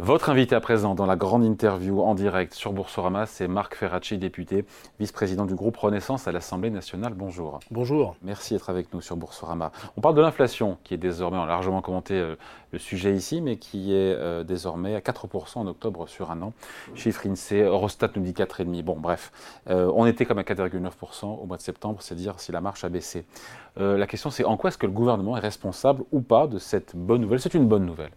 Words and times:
Votre 0.00 0.30
invité 0.30 0.54
à 0.54 0.60
présent 0.60 0.94
dans 0.94 1.06
la 1.06 1.16
grande 1.16 1.44
interview 1.44 2.02
en 2.02 2.14
direct 2.14 2.54
sur 2.54 2.72
Boursorama, 2.72 3.26
c'est 3.26 3.48
Marc 3.48 3.74
Ferracci, 3.74 4.16
député, 4.16 4.64
vice-président 5.00 5.44
du 5.44 5.56
groupe 5.56 5.76
Renaissance 5.76 6.28
à 6.28 6.32
l'Assemblée 6.32 6.70
nationale. 6.70 7.14
Bonjour. 7.14 7.58
Bonjour. 7.72 8.14
Merci 8.22 8.54
d'être 8.54 8.70
avec 8.70 8.94
nous 8.94 9.00
sur 9.00 9.16
Boursorama. 9.16 9.72
On 9.96 10.00
parle 10.00 10.14
de 10.14 10.20
l'inflation 10.20 10.78
qui 10.84 10.94
est 10.94 10.98
désormais, 10.98 11.44
largement 11.44 11.80
commenté 11.80 12.14
euh, 12.14 12.36
le 12.72 12.78
sujet 12.78 13.14
ici, 13.14 13.40
mais 13.40 13.56
qui 13.56 13.92
est 13.92 14.14
euh, 14.14 14.44
désormais 14.44 14.94
à 14.94 15.00
4% 15.00 15.58
en 15.58 15.66
octobre 15.66 16.08
sur 16.08 16.30
un 16.30 16.42
an. 16.42 16.52
Chiffre 16.94 17.26
INSEE, 17.26 17.62
Eurostat 17.62 18.10
nous 18.16 18.22
dit 18.22 18.32
4,5%. 18.32 18.82
Bon, 18.82 18.96
bref, 18.96 19.32
euh, 19.68 19.90
on 19.94 20.06
était 20.06 20.26
comme 20.26 20.38
à 20.38 20.42
4,9% 20.42 21.26
au 21.26 21.46
mois 21.46 21.56
de 21.56 21.62
septembre, 21.62 21.98
c'est 22.00 22.14
dire 22.14 22.38
si 22.40 22.52
la 22.52 22.60
marche 22.60 22.84
a 22.84 22.88
baissé. 22.88 23.24
la 23.76 24.06
question 24.06 24.30
c'est 24.30 24.44
en 24.44 24.56
quoi 24.56 24.68
est-ce 24.68 24.78
que 24.78 24.86
le 24.86 24.92
gouvernement 24.92 25.36
est 25.36 25.40
responsable 25.40 26.02
ou 26.10 26.20
pas 26.20 26.46
de 26.46 26.58
cette 26.58 26.96
bonne 26.96 27.20
nouvelle? 27.20 27.40
C'est 27.40 27.54
une 27.54 27.68
bonne 27.68 27.86
nouvelle. 27.86 28.10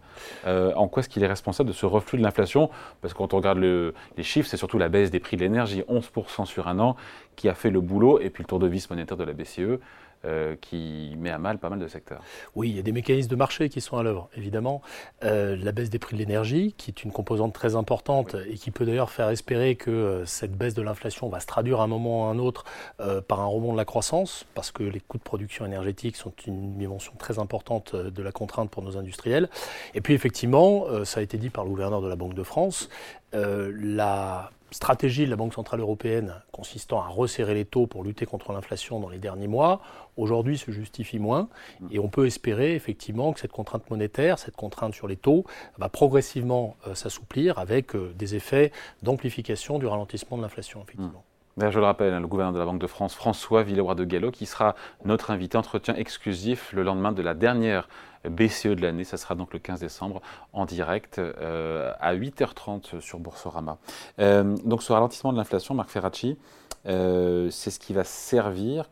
en 0.46 0.88
quoi 0.88 1.00
est-ce 1.00 1.08
qu'il 1.08 1.22
est 1.22 1.28
responsable 1.28 1.68
de 1.68 1.74
ce 1.74 1.86
reflux 1.86 2.18
de 2.18 2.22
l'inflation, 2.22 2.68
parce 3.00 3.14
que 3.14 3.18
quand 3.18 3.34
on 3.34 3.38
regarde 3.38 3.58
les 3.58 4.22
chiffres, 4.22 4.48
c'est 4.48 4.56
surtout 4.56 4.78
la 4.78 4.88
baisse 4.88 5.10
des 5.10 5.20
prix 5.20 5.36
de 5.36 5.42
l'énergie, 5.42 5.82
11% 5.88 6.46
sur 6.46 6.68
un 6.68 6.78
an, 6.78 6.96
qui 7.36 7.48
a 7.48 7.54
fait 7.54 7.70
le 7.70 7.80
boulot, 7.80 8.20
et 8.20 8.30
puis 8.30 8.42
le 8.42 8.48
tour 8.48 8.58
de 8.58 8.66
vis 8.66 8.90
monétaire 8.90 9.16
de 9.16 9.24
la 9.24 9.32
BCE. 9.32 9.78
Euh, 10.24 10.54
qui 10.60 11.16
met 11.18 11.30
à 11.30 11.38
mal 11.38 11.58
pas 11.58 11.68
mal 11.68 11.80
de 11.80 11.88
secteurs. 11.88 12.22
Oui, 12.54 12.70
il 12.70 12.76
y 12.76 12.78
a 12.78 12.82
des 12.82 12.92
mécanismes 12.92 13.28
de 13.28 13.34
marché 13.34 13.68
qui 13.68 13.80
sont 13.80 13.96
à 13.96 14.04
l'œuvre, 14.04 14.28
évidemment. 14.36 14.80
Euh, 15.24 15.56
la 15.56 15.72
baisse 15.72 15.90
des 15.90 15.98
prix 15.98 16.14
de 16.14 16.20
l'énergie, 16.20 16.76
qui 16.78 16.92
est 16.92 17.02
une 17.02 17.10
composante 17.10 17.52
très 17.52 17.74
importante 17.74 18.36
et 18.48 18.54
qui 18.54 18.70
peut 18.70 18.86
d'ailleurs 18.86 19.10
faire 19.10 19.30
espérer 19.30 19.74
que 19.74 19.90
euh, 19.90 20.24
cette 20.24 20.52
baisse 20.52 20.74
de 20.74 20.82
l'inflation 20.82 21.28
va 21.28 21.40
se 21.40 21.46
traduire 21.46 21.80
à 21.80 21.84
un 21.84 21.86
moment 21.88 22.20
ou 22.20 22.24
à 22.26 22.30
un 22.30 22.38
autre 22.38 22.64
par 23.26 23.40
un 23.40 23.46
rebond 23.46 23.72
de 23.72 23.76
la 23.76 23.84
croissance, 23.84 24.46
parce 24.54 24.70
que 24.70 24.84
les 24.84 25.00
coûts 25.00 25.18
de 25.18 25.24
production 25.24 25.66
énergétique 25.66 26.14
sont 26.14 26.32
une 26.46 26.78
dimension 26.78 27.14
très 27.18 27.40
importante 27.40 27.96
de 27.96 28.22
la 28.22 28.30
contrainte 28.30 28.70
pour 28.70 28.84
nos 28.84 28.96
industriels. 28.96 29.48
Et 29.94 30.00
puis 30.00 30.14
effectivement, 30.14 30.86
ça 31.04 31.18
a 31.18 31.22
été 31.24 31.36
dit 31.36 31.50
par 31.50 31.64
le 31.64 31.70
gouverneur 31.70 32.00
de 32.00 32.08
la 32.08 32.14
Banque 32.14 32.34
de 32.34 32.44
France, 32.44 32.88
la 33.32 34.50
stratégie 34.72 35.24
de 35.24 35.30
la 35.30 35.36
Banque 35.36 35.54
Centrale 35.54 35.80
Européenne 35.80 36.34
consistant 36.50 37.00
à 37.00 37.06
resserrer 37.06 37.54
les 37.54 37.64
taux 37.64 37.86
pour 37.86 38.04
lutter 38.04 38.26
contre 38.26 38.52
l'inflation 38.52 39.00
dans 39.00 39.08
les 39.08 39.18
derniers 39.18 39.48
mois, 39.48 39.80
aujourd'hui 40.16 40.58
se 40.58 40.70
justifie 40.70 41.18
moins. 41.18 41.48
Et 41.90 41.98
on 41.98 42.08
peut 42.08 42.26
espérer 42.26 42.74
effectivement 42.74 43.32
que 43.32 43.40
cette 43.40 43.52
contrainte 43.52 43.88
monétaire, 43.90 44.38
cette 44.38 44.56
contrainte 44.56 44.94
sur 44.94 45.08
les 45.08 45.16
taux, 45.16 45.44
va 45.78 45.88
progressivement 45.88 46.76
euh, 46.86 46.94
s'assouplir 46.94 47.58
avec 47.58 47.94
euh, 47.94 48.12
des 48.18 48.34
effets 48.34 48.72
d'amplification 49.02 49.78
du 49.78 49.86
ralentissement 49.86 50.36
de 50.36 50.42
l'inflation, 50.42 50.82
effectivement. 50.82 51.24
Je 51.58 51.78
le 51.78 51.84
rappelle, 51.84 52.12
hein, 52.14 52.20
le 52.20 52.26
gouverneur 52.26 52.52
de 52.52 52.58
la 52.58 52.64
Banque 52.64 52.80
de 52.80 52.86
France, 52.86 53.14
François 53.14 53.62
Villeroy 53.62 53.94
de 53.94 54.04
Gallo, 54.04 54.30
qui 54.30 54.46
sera 54.46 54.74
notre 55.04 55.30
invité 55.30 55.56
entretien 55.58 55.94
exclusif 55.94 56.72
le 56.72 56.82
lendemain 56.82 57.12
de 57.12 57.22
la 57.22 57.34
dernière 57.34 57.88
BCE 58.28 58.68
de 58.68 58.82
l'année. 58.82 59.04
Ça 59.04 59.16
sera 59.16 59.34
donc 59.34 59.52
le 59.52 59.58
15 59.58 59.80
décembre 59.80 60.22
en 60.52 60.64
direct 60.64 61.18
euh, 61.18 61.92
à 62.00 62.14
8h30 62.14 63.00
sur 63.00 63.18
Boursorama. 63.18 63.78
Euh, 64.18 64.56
donc 64.64 64.82
ce 64.82 64.92
ralentissement 64.92 65.32
de 65.32 65.38
l'inflation, 65.38 65.74
Marc 65.74 65.90
Ferracci, 65.90 66.38
euh, 66.86 67.50
c'est 67.50 67.70
ce 67.70 67.78
qui 67.78 67.92
va 67.92 68.04
servir 68.04 68.90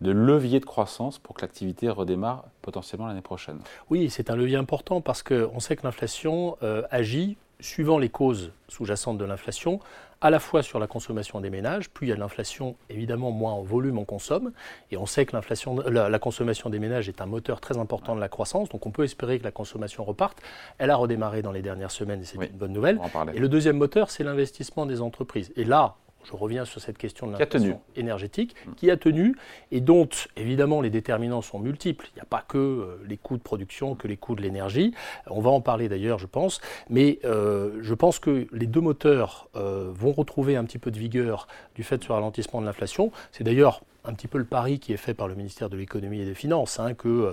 de 0.00 0.10
levier 0.10 0.60
de 0.60 0.64
croissance 0.64 1.18
pour 1.18 1.36
que 1.36 1.42
l'activité 1.42 1.90
redémarre 1.90 2.44
potentiellement 2.62 3.06
l'année 3.06 3.20
prochaine. 3.20 3.58
Oui, 3.90 4.08
c'est 4.08 4.30
un 4.30 4.36
levier 4.36 4.56
important 4.56 5.02
parce 5.02 5.22
qu'on 5.22 5.60
sait 5.60 5.76
que 5.76 5.82
l'inflation 5.82 6.56
agit 6.90 7.36
suivant 7.60 7.98
les 7.98 8.08
causes 8.08 8.52
sous-jacentes 8.68 9.18
de 9.18 9.24
l'inflation, 9.24 9.80
à 10.20 10.30
la 10.30 10.38
fois 10.38 10.62
sur 10.62 10.78
la 10.78 10.86
consommation 10.86 11.40
des 11.40 11.48
ménages, 11.48 11.88
plus 11.88 12.06
il 12.06 12.10
y 12.10 12.12
a 12.12 12.14
de 12.14 12.20
l'inflation, 12.20 12.76
évidemment, 12.90 13.30
moins 13.30 13.52
en 13.52 13.62
volume 13.62 13.98
on 13.98 14.04
consomme, 14.04 14.52
et 14.90 14.96
on 14.96 15.06
sait 15.06 15.24
que 15.24 15.34
l'inflation, 15.34 15.80
la, 15.80 16.18
consommation 16.18 16.68
des 16.68 16.78
ménages 16.78 17.08
est 17.08 17.22
un 17.22 17.26
moteur 17.26 17.60
très 17.60 17.78
important 17.78 18.14
de 18.14 18.20
la 18.20 18.28
croissance, 18.28 18.68
donc 18.68 18.84
on 18.86 18.90
peut 18.90 19.04
espérer 19.04 19.38
que 19.38 19.44
la 19.44 19.50
consommation 19.50 20.04
reparte. 20.04 20.38
Elle 20.78 20.90
a 20.90 20.96
redémarré 20.96 21.40
dans 21.42 21.52
les 21.52 21.62
dernières 21.62 21.90
semaines, 21.90 22.20
et 22.20 22.24
c'est 22.24 22.36
une 22.36 22.58
bonne 22.58 22.72
nouvelle. 22.72 23.00
Et 23.34 23.38
le 23.38 23.48
deuxième 23.48 23.78
moteur, 23.78 24.10
c'est 24.10 24.24
l'investissement 24.24 24.84
des 24.84 25.00
entreprises. 25.00 25.52
Et 25.56 25.64
là, 25.64 25.96
je 26.24 26.32
reviens 26.36 26.64
sur 26.64 26.80
cette 26.80 26.98
question 26.98 27.26
de 27.26 27.32
l'inflation 27.32 27.80
énergétique, 27.96 28.54
mm. 28.66 28.74
qui 28.74 28.90
a 28.90 28.96
tenu 28.96 29.36
et 29.70 29.80
dont 29.80 30.08
évidemment 30.36 30.80
les 30.80 30.90
déterminants 30.90 31.42
sont 31.42 31.58
multiples. 31.58 32.08
Il 32.12 32.16
n'y 32.16 32.22
a 32.22 32.26
pas 32.26 32.44
que 32.46 32.58
euh, 32.58 32.96
les 33.08 33.16
coûts 33.16 33.36
de 33.36 33.42
production, 33.42 33.94
que 33.94 34.08
les 34.08 34.16
coûts 34.16 34.34
de 34.34 34.42
l'énergie. 34.42 34.94
On 35.26 35.40
va 35.40 35.50
en 35.50 35.60
parler 35.60 35.88
d'ailleurs, 35.88 36.18
je 36.18 36.26
pense. 36.26 36.60
Mais 36.88 37.18
euh, 37.24 37.78
je 37.80 37.94
pense 37.94 38.18
que 38.18 38.46
les 38.52 38.66
deux 38.66 38.80
moteurs 38.80 39.48
euh, 39.56 39.90
vont 39.92 40.12
retrouver 40.12 40.56
un 40.56 40.64
petit 40.64 40.78
peu 40.78 40.90
de 40.90 40.98
vigueur 40.98 41.46
du 41.74 41.82
fait 41.82 41.98
de 41.98 42.04
ce 42.04 42.12
ralentissement 42.12 42.60
de 42.60 42.66
l'inflation. 42.66 43.12
C'est 43.32 43.44
d'ailleurs 43.44 43.82
un 44.04 44.14
petit 44.14 44.28
peu 44.28 44.38
le 44.38 44.44
pari 44.44 44.78
qui 44.78 44.92
est 44.92 44.96
fait 44.98 45.14
par 45.14 45.28
le 45.28 45.34
ministère 45.34 45.68
de 45.68 45.76
l'économie 45.76 46.20
et 46.20 46.24
des 46.24 46.34
finances, 46.34 46.80
hein, 46.80 46.94
que 46.94 47.08
euh, 47.08 47.32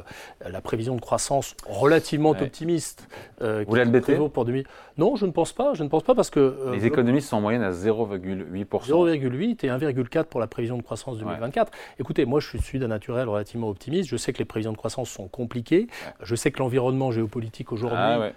la 0.50 0.62
prévision 0.62 0.96
de 0.96 1.02
croissance 1.02 1.56
relativement 1.68 2.32
optimiste. 2.32 3.08
Euh, 3.42 3.64
Vous 3.68 3.76
l'admettez 3.76 4.16
pour 4.16 4.46
2000... 4.46 4.66
Non, 4.98 5.16
je 5.16 5.26
ne 5.26 5.32
pense 5.32 5.54
pas. 5.54 5.74
Je 5.74 5.84
ne 5.84 5.90
pense 5.90 6.04
pas 6.04 6.16
parce 6.16 6.30
que 6.30 6.40
euh, 6.40 6.74
les 6.74 6.86
économistes 6.86 7.30
sont 7.30 7.38
en 7.38 7.42
moyenne 7.42 7.64
à 7.64 7.72
0,8% 7.72 8.66
0,8 8.66 9.66
et 9.66 9.70
1,4 9.70 10.24
pour 10.26 10.40
la 10.40 10.48
prévision 10.48 10.78
de 10.78 10.82
croissance 10.82 11.18
2024. 11.20 11.72
Écoutez, 12.00 12.26
moi, 12.26 12.40
je 12.40 12.58
suis 12.58 12.80
d'un 12.80 12.88
naturel 12.88 13.30
relativement 13.30 13.70
optimiste. 13.70 14.10
Je 14.10 14.18
sais 14.18 14.34
que 14.34 14.40
les 14.40 14.46
prévisions 14.46 14.72
de 14.72 14.78
croissance 14.78 15.10
sont 15.10 15.28
compliquées. 15.28 15.88
Je 16.22 16.36
sais 16.36 16.52
que 16.52 16.60
l'environnement 16.60 17.12
géopolitique 17.12 17.72
aujourd'hui 17.72 18.00
ah 18.00 18.32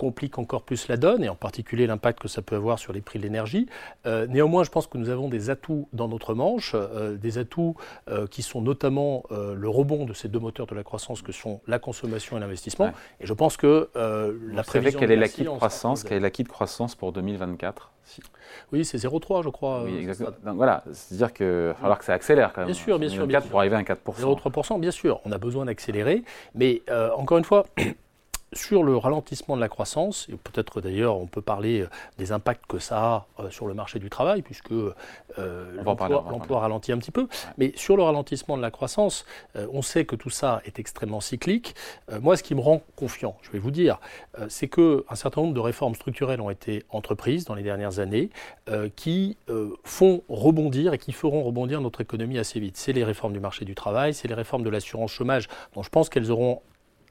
complique 0.00 0.38
encore 0.38 0.62
plus 0.62 0.88
la 0.88 0.96
donne, 0.96 1.22
et 1.22 1.28
en 1.28 1.34
particulier 1.34 1.86
l'impact 1.86 2.20
que 2.20 2.28
ça 2.28 2.40
peut 2.40 2.56
avoir 2.56 2.78
sur 2.78 2.94
les 2.94 3.02
prix 3.02 3.18
de 3.18 3.24
l'énergie. 3.24 3.66
Euh, 4.06 4.26
néanmoins, 4.26 4.64
je 4.64 4.70
pense 4.70 4.86
que 4.86 4.96
nous 4.96 5.10
avons 5.10 5.28
des 5.28 5.50
atouts 5.50 5.88
dans 5.92 6.08
notre 6.08 6.32
manche, 6.32 6.72
euh, 6.74 7.18
des 7.18 7.36
atouts 7.36 7.74
euh, 8.08 8.26
qui 8.26 8.40
sont 8.42 8.62
notamment 8.62 9.24
le 9.30 9.68
rebond 9.68 10.06
de 10.06 10.14
ces 10.14 10.28
deux 10.28 10.38
moteurs 10.38 10.66
de 10.66 10.74
la 10.74 10.82
croissance 10.82 11.20
que 11.20 11.32
sont 11.32 11.60
la 11.66 11.78
consommation 11.78 12.38
et 12.38 12.40
l'investissement. 12.40 12.92
Et 13.20 13.26
je 13.26 13.34
pense 13.34 13.58
que 13.58 13.90
la 13.94 14.62
prévision... 14.62 14.98
quel 14.98 15.10
est 15.10 15.16
l'acquis 15.16 15.44
de 15.44 15.50
croissance 15.50 16.02
Quel 16.02 16.16
est 16.16 16.20
l'acquis 16.20 16.44
de 16.44 16.48
croissance 16.48 16.94
pour 16.94 17.12
2024 17.12 17.92
Oui, 18.72 18.86
c'est 18.86 18.96
0,3 18.96 19.44
je 19.44 19.50
crois. 19.50 19.82
Oui, 19.84 19.98
exactement. 19.98 20.36
Donc, 20.44 20.56
voilà, 20.56 20.82
c'est-à-dire 20.92 21.32
qu'il 21.34 21.46
va 21.46 21.74
falloir 21.74 21.98
que 21.98 22.06
ça 22.06 22.14
accélère 22.14 22.52
quand 22.54 22.62
même. 22.62 22.70
Bien 22.70 22.74
sûr, 22.74 22.98
bien 22.98 23.10
sûr. 23.10 23.26
pour 23.50 23.58
arriver 23.60 23.76
à 23.76 23.78
un 23.78 23.82
4%. 23.82 23.96
0,3%, 23.96 24.80
bien 24.80 24.90
sûr. 24.90 25.20
On 25.26 25.32
a 25.32 25.38
besoin 25.38 25.66
d'accélérer. 25.66 26.24
Mais 26.54 26.80
encore 27.16 27.36
une 27.36 27.44
fois, 27.44 27.66
sur 28.52 28.82
le 28.82 28.96
ralentissement 28.96 29.56
de 29.56 29.60
la 29.60 29.68
croissance, 29.68 30.26
et 30.28 30.36
peut-être 30.36 30.80
d'ailleurs 30.80 31.16
on 31.16 31.26
peut 31.26 31.42
parler 31.42 31.82
euh, 31.82 31.88
des 32.18 32.32
impacts 32.32 32.66
que 32.66 32.78
ça 32.78 32.98
a 32.98 33.26
euh, 33.38 33.50
sur 33.50 33.66
le 33.66 33.74
marché 33.74 33.98
du 33.98 34.10
travail, 34.10 34.42
puisque 34.42 34.72
euh, 34.72 34.92
l'emploi 35.84 36.60
ralentit 36.60 36.92
un 36.92 36.98
petit 36.98 37.10
peu, 37.10 37.28
mais 37.58 37.72
sur 37.76 37.96
le 37.96 38.02
ralentissement 38.02 38.56
de 38.56 38.62
la 38.62 38.70
croissance, 38.70 39.24
on 39.72 39.82
sait 39.82 40.04
que 40.04 40.16
tout 40.16 40.30
ça 40.30 40.60
est 40.64 40.78
extrêmement 40.78 41.20
cyclique. 41.20 41.74
moi, 42.20 42.36
ce 42.36 42.42
qui 42.42 42.54
me 42.54 42.60
rend 42.60 42.82
confiant, 42.96 43.36
je 43.42 43.50
vais 43.50 43.58
vous 43.58 43.70
dire, 43.70 43.98
c'est 44.48 44.68
qu'un 44.68 45.14
certain 45.14 45.42
nombre 45.42 45.54
de 45.54 45.60
réformes 45.60 45.94
structurelles 45.94 46.40
ont 46.40 46.50
été 46.50 46.84
entreprises 46.90 47.44
dans 47.44 47.54
les 47.54 47.62
dernières 47.62 47.98
années, 47.98 48.30
qui 48.96 49.36
font 49.84 50.22
rebondir 50.28 50.94
et 50.94 50.98
qui 50.98 51.12
feront 51.12 51.42
rebondir 51.42 51.80
notre 51.80 52.00
économie 52.00 52.38
assez 52.38 52.60
vite. 52.60 52.76
C'est 52.76 52.92
les 52.92 53.04
réformes 53.04 53.32
du 53.32 53.40
marché 53.40 53.64
du 53.64 53.74
travail, 53.74 54.14
c'est 54.14 54.28
les 54.28 54.34
réformes 54.34 54.62
de 54.62 54.70
l'assurance 54.70 55.12
chômage, 55.12 55.48
dont 55.74 55.82
je 55.82 55.90
pense 55.90 56.08
qu'elles 56.08 56.30
auront 56.30 56.62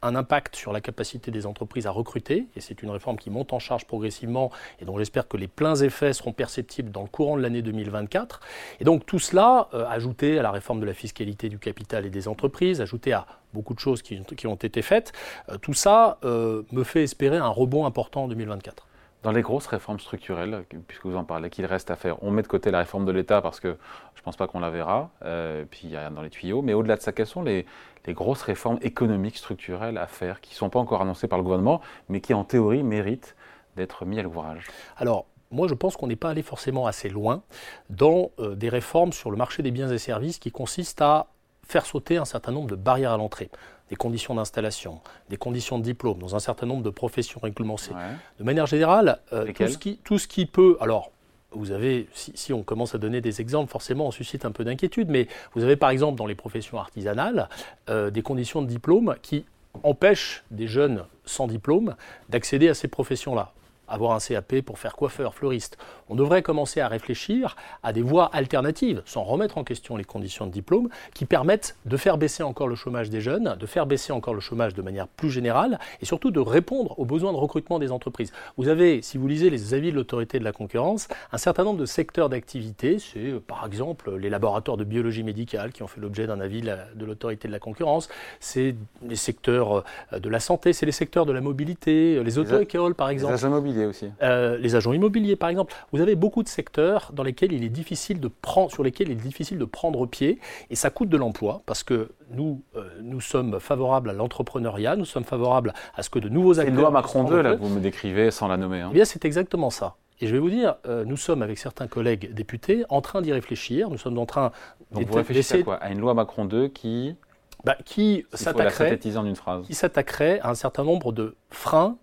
un 0.01 0.15
impact 0.15 0.55
sur 0.55 0.73
la 0.73 0.81
capacité 0.81 1.31
des 1.31 1.45
entreprises 1.45 1.87
à 1.87 1.91
recruter, 1.91 2.47
et 2.55 2.61
c'est 2.61 2.81
une 2.83 2.89
réforme 2.89 3.17
qui 3.17 3.29
monte 3.29 3.53
en 3.53 3.59
charge 3.59 3.85
progressivement 3.85 4.51
et 4.79 4.85
dont 4.85 4.97
j'espère 4.97 5.27
que 5.27 5.37
les 5.37 5.47
pleins 5.47 5.75
effets 5.75 6.13
seront 6.13 6.33
perceptibles 6.33 6.91
dans 6.91 7.01
le 7.01 7.07
courant 7.07 7.37
de 7.37 7.41
l'année 7.41 7.61
2024. 7.61 8.39
Et 8.79 8.83
donc 8.83 9.05
tout 9.05 9.19
cela, 9.19 9.69
euh, 9.73 9.85
ajouté 9.87 10.39
à 10.39 10.41
la 10.41 10.51
réforme 10.51 10.79
de 10.79 10.85
la 10.85 10.93
fiscalité 10.93 11.49
du 11.49 11.59
capital 11.59 12.05
et 12.05 12.09
des 12.09 12.27
entreprises, 12.27 12.81
ajouté 12.81 13.13
à 13.13 13.25
beaucoup 13.53 13.73
de 13.73 13.79
choses 13.79 14.01
qui, 14.01 14.21
ont 14.45 14.55
été 14.55 14.81
faites, 14.81 15.11
euh, 15.49 15.57
tout 15.57 15.73
ça 15.73 16.17
euh, 16.23 16.63
me 16.71 16.83
fait 16.83 17.03
espérer 17.03 17.37
un 17.37 17.47
rebond 17.49 17.85
important 17.85 18.23
en 18.23 18.27
2024. 18.27 18.88
Dans 19.21 19.31
les 19.31 19.41
grosses 19.41 19.67
réformes 19.67 19.99
structurelles, 19.99 20.63
puisque 20.87 21.05
vous 21.05 21.17
en 21.17 21.25
parlez, 21.25 21.49
qu'il 21.49 21.65
reste 21.65 21.91
à 21.91 21.97
faire, 21.97 22.23
on 22.23 22.31
met 22.31 22.41
de 22.41 22.47
côté 22.47 22.71
la 22.71 22.79
réforme 22.79 23.05
de 23.05 23.11
l'État 23.11 23.41
parce 23.41 23.59
que 23.59 23.77
je 24.15 24.21
ne 24.21 24.23
pense 24.23 24.37
pas 24.37 24.47
qu'on 24.47 24.61
la 24.61 24.69
verra, 24.69 25.09
euh, 25.25 25.65
puis 25.69 25.81
il 25.83 25.89
y 25.89 25.97
a 25.97 26.01
rien 26.01 26.11
dans 26.11 26.21
les 26.21 26.29
tuyaux, 26.29 26.61
mais 26.61 26.73
au-delà 26.73 26.95
de 26.95 27.01
ça, 27.01 27.11
quelles 27.11 27.27
sont 27.27 27.43
les, 27.43 27.65
grosses 28.07 28.41
réformes 28.41 28.79
économiques 28.81 29.37
structurelles 29.37 29.99
à 29.99 30.07
faire 30.07 30.41
qui 30.41 30.53
ne 30.53 30.55
sont 30.55 30.69
pas 30.71 30.79
encore 30.79 31.01
annoncées 31.01 31.27
par 31.27 31.37
le 31.37 31.43
gouvernement, 31.43 31.79
mais 32.07 32.21
qui 32.21 32.33
en 32.33 32.43
théorie 32.43 32.81
méritent 32.81 33.35
d'être 33.75 34.03
mis 34.05 34.19
à 34.19 34.23
l'ouvrage? 34.23 34.65
Alors, 34.97 35.27
moi, 35.51 35.67
je 35.67 35.75
pense 35.75 35.95
qu'on 35.95 36.07
n'est 36.07 36.15
pas 36.15 36.31
allé 36.31 36.41
forcément 36.41 36.87
assez 36.87 37.09
loin 37.09 37.43
dans 37.89 38.31
euh, 38.39 38.55
des 38.55 38.69
réformes 38.69 39.13
sur 39.13 39.29
le 39.29 39.37
marché 39.37 39.61
des 39.61 39.69
biens 39.69 39.91
et 39.91 39.97
services 39.97 40.39
qui 40.39 40.51
consistent 40.51 41.01
à 41.01 41.27
faire 41.67 41.85
sauter 41.85 42.17
un 42.17 42.25
certain 42.25 42.51
nombre 42.51 42.67
de 42.67 42.75
barrières 42.75 43.11
à 43.11 43.17
l'entrée 43.17 43.51
des 43.89 43.95
conditions 43.95 44.35
d'installation, 44.35 45.01
des 45.29 45.37
conditions 45.37 45.79
de 45.79 45.83
diplôme 45.83 46.19
dans 46.19 46.35
un 46.35 46.39
certain 46.39 46.65
nombre 46.65 46.83
de 46.83 46.89
professions 46.89 47.39
réglementées. 47.41 47.91
De 48.39 48.43
manière 48.43 48.65
générale, 48.65 49.19
euh, 49.33 49.51
tout, 49.53 49.67
ce 49.67 49.77
qui, 49.77 49.97
tout, 50.03 50.17
ce 50.17 50.27
qui, 50.27 50.45
peut... 50.45 50.77
Alors, 50.79 51.11
vous 51.51 51.71
avez, 51.71 52.07
si, 52.13 52.53
on 52.53 52.61
commence 52.61 52.93
à 52.93 52.99
donner 52.99 53.21
des 53.21 53.41
exemples, 53.41 53.71
forcément 53.71 54.07
on 54.07 54.11
suscite 54.11 54.45
un 54.45 54.51
peu 54.51 54.63
d'inquiétude, 54.63 55.09
mais 55.09 55.27
vous 55.55 55.63
avez 55.63 55.75
par 55.75 55.89
exemple 55.89 56.17
dans 56.17 56.27
les 56.27 56.35
professions 56.35 56.79
artisanales 56.79 57.49
euh, 57.89 58.11
des 58.11 58.21
conditions 58.21 58.61
de 58.61 58.67
diplôme 58.67 59.15
qui 59.23 59.45
empêchent 59.83 60.43
des 60.51 60.67
jeunes 60.67 61.05
sans 61.25 61.47
diplôme 61.47 61.95
d'accéder 62.29 62.69
à 62.69 62.73
ces 62.73 62.87
professions-là 62.87 63.53
avoir 63.89 64.11
un 64.13 64.19
CAP 64.19 64.61
pour 64.61 64.79
faire 64.79 64.95
coiffeur, 64.95 65.33
fleuriste. 65.33 65.77
On 66.09 66.15
devrait 66.15 66.41
commencer 66.41 66.81
à 66.81 66.87
réfléchir 66.87 67.55
à 67.83 67.93
des 67.93 68.01
voies 68.01 68.29
alternatives, 68.33 69.01
sans 69.05 69.23
remettre 69.23 69.57
en 69.57 69.63
question 69.63 69.95
les 69.95 70.03
conditions 70.03 70.45
de 70.45 70.51
diplôme, 70.51 70.89
qui 71.13 71.25
permettent 71.25 71.75
de 71.85 71.97
faire 71.97 72.17
baisser 72.17 72.43
encore 72.43 72.67
le 72.67 72.75
chômage 72.75 73.09
des 73.09 73.21
jeunes, 73.21 73.55
de 73.59 73.65
faire 73.65 73.85
baisser 73.85 74.11
encore 74.11 74.33
le 74.33 74.39
chômage 74.39 74.73
de 74.73 74.81
manière 74.81 75.07
plus 75.07 75.29
générale, 75.29 75.79
et 76.01 76.05
surtout 76.05 76.31
de 76.31 76.39
répondre 76.39 76.97
aux 76.99 77.05
besoins 77.05 77.31
de 77.31 77.37
recrutement 77.37 77.79
des 77.79 77.91
entreprises. 77.91 78.31
Vous 78.57 78.67
avez, 78.67 79.01
si 79.01 79.17
vous 79.17 79.27
lisez 79.27 79.49
les 79.49 79.73
avis 79.73 79.91
de 79.91 79.95
l'autorité 79.95 80.39
de 80.39 80.43
la 80.43 80.51
concurrence, 80.51 81.07
un 81.31 81.37
certain 81.37 81.63
nombre 81.63 81.79
de 81.79 81.85
secteurs 81.85 82.29
d'activité, 82.29 82.99
c'est 82.99 83.19
euh, 83.19 83.39
par 83.39 83.65
exemple 83.65 84.15
les 84.15 84.29
laboratoires 84.29 84.77
de 84.77 84.83
biologie 84.83 85.23
médicale 85.23 85.71
qui 85.71 85.83
ont 85.83 85.87
fait 85.87 86.01
l'objet 86.01 86.27
d'un 86.27 86.39
avis 86.39 86.61
de 86.61 87.05
l'autorité 87.05 87.47
de 87.47 87.53
la 87.53 87.59
concurrence, 87.59 88.09
c'est 88.39 88.75
les 89.07 89.15
secteurs 89.15 89.83
euh, 90.13 90.19
de 90.19 90.29
la 90.29 90.39
santé, 90.39 90.73
c'est 90.73 90.85
les 90.85 90.91
secteurs 90.91 91.25
de 91.25 91.31
la 91.31 91.41
mobilité, 91.41 92.21
les 92.23 92.37
auto-écoles 92.37 92.95
par 92.95 93.09
exemple. 93.09 93.33
Les 93.33 93.39
agents 93.39 93.47
immobiliers 93.49 93.85
aussi. 93.85 94.07
Euh, 94.21 94.57
les 94.57 94.75
agents 94.75 94.93
immobiliers 94.93 95.35
par 95.35 95.49
exemple. 95.49 95.73
Vous 95.91 95.98
avez 95.99 96.15
beaucoup 96.15 96.43
de 96.43 96.47
secteurs 96.47 97.11
dans 97.13 97.23
lesquels 97.23 97.51
il 97.51 97.63
est 97.63 97.69
difficile 97.69 98.19
de 98.19 98.27
prendre, 98.27 98.71
sur 98.71 98.83
lesquels 98.83 99.09
il 99.09 99.13
est 99.13 99.15
difficile 99.15 99.57
de 99.57 99.65
prendre 99.65 100.05
pied 100.05 100.39
et 100.69 100.75
ça 100.75 100.89
coûte 100.89 101.09
de 101.09 101.17
l'emploi 101.17 101.61
parce 101.65 101.83
que 101.83 102.11
nous, 102.31 102.61
nous 103.01 103.21
sommes 103.21 103.59
favorables 103.59 104.09
à 104.09 104.13
l'entrepreneuriat, 104.13 104.95
nous 104.95 105.05
sommes 105.05 105.23
favorables 105.23 105.73
à 105.95 106.03
ce 106.03 106.09
que 106.09 106.19
de 106.19 106.29
nouveaux 106.29 106.59
acteurs. 106.59 106.65
C'est 106.65 106.71
une 106.71 106.81
loi 106.81 106.91
Macron 106.91 107.23
2 107.23 107.41
là 107.41 107.55
que 107.55 107.61
vous 107.61 107.69
me 107.69 107.79
décrivez 107.79 108.31
sans 108.31 108.47
la 108.47 108.57
nommer. 108.57 108.81
Hein. 108.81 108.89
Eh 108.91 108.93
bien, 108.93 109.05
c'est 109.05 109.25
exactement 109.25 109.69
ça. 109.69 109.95
Et 110.21 110.27
je 110.27 110.33
vais 110.33 110.39
vous 110.39 110.49
dire, 110.49 110.75
euh, 110.85 111.05
nous 111.05 111.17
sommes 111.17 111.41
avec 111.41 111.57
certains 111.57 111.87
collègues 111.87 112.33
députés 112.33 112.83
en 112.89 113.01
train 113.01 113.21
d'y 113.21 113.31
réfléchir. 113.31 113.89
Nous 113.89 113.97
sommes 113.97 114.17
en 114.17 114.25
train. 114.25 114.51
Donc 114.91 115.07
vous 115.07 115.13
réfléchissez 115.13 115.59
à 115.59 115.63
quoi? 115.63 115.75
À 115.75 115.91
une 115.91 115.99
loi 115.99 116.13
Macron 116.13 116.45
2 116.45 116.67
qui. 116.67 117.15
Bah. 117.63 117.77
Qui 117.85 118.25
s'attaquerait 118.33 120.39
à 120.39 120.49
un 120.49 120.55
certain 120.55 120.83
nombre 120.83 121.11
de 121.11 121.35
freins 121.49 121.97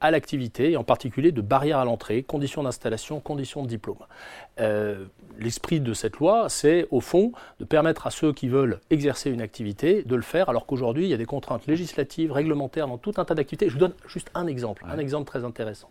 à 0.00 0.10
l'activité, 0.10 0.72
et 0.72 0.76
en 0.76 0.84
particulier 0.84 1.32
de 1.32 1.40
barrières 1.40 1.78
à 1.78 1.84
l'entrée, 1.84 2.22
conditions 2.22 2.62
d'installation, 2.62 3.20
conditions 3.20 3.62
de 3.62 3.68
diplôme. 3.68 3.98
Euh, 4.60 5.06
l'esprit 5.38 5.80
de 5.80 5.94
cette 5.94 6.16
loi, 6.16 6.48
c'est 6.48 6.86
au 6.90 7.00
fond 7.00 7.32
de 7.58 7.64
permettre 7.64 8.06
à 8.06 8.10
ceux 8.10 8.32
qui 8.32 8.48
veulent 8.48 8.80
exercer 8.90 9.30
une 9.30 9.40
activité 9.40 10.02
de 10.02 10.14
le 10.14 10.22
faire, 10.22 10.48
alors 10.48 10.66
qu'aujourd'hui, 10.66 11.04
il 11.04 11.10
y 11.10 11.14
a 11.14 11.16
des 11.16 11.24
contraintes 11.26 11.66
législatives, 11.66 12.32
réglementaires 12.32 12.86
dans 12.86 12.98
tout 12.98 13.14
un 13.16 13.24
tas 13.24 13.34
d'activités. 13.34 13.68
Je 13.68 13.74
vous 13.74 13.80
donne 13.80 13.94
juste 14.06 14.30
un 14.34 14.46
exemple, 14.46 14.84
un 14.88 14.98
exemple 14.98 15.26
très 15.26 15.44
intéressant. 15.44 15.88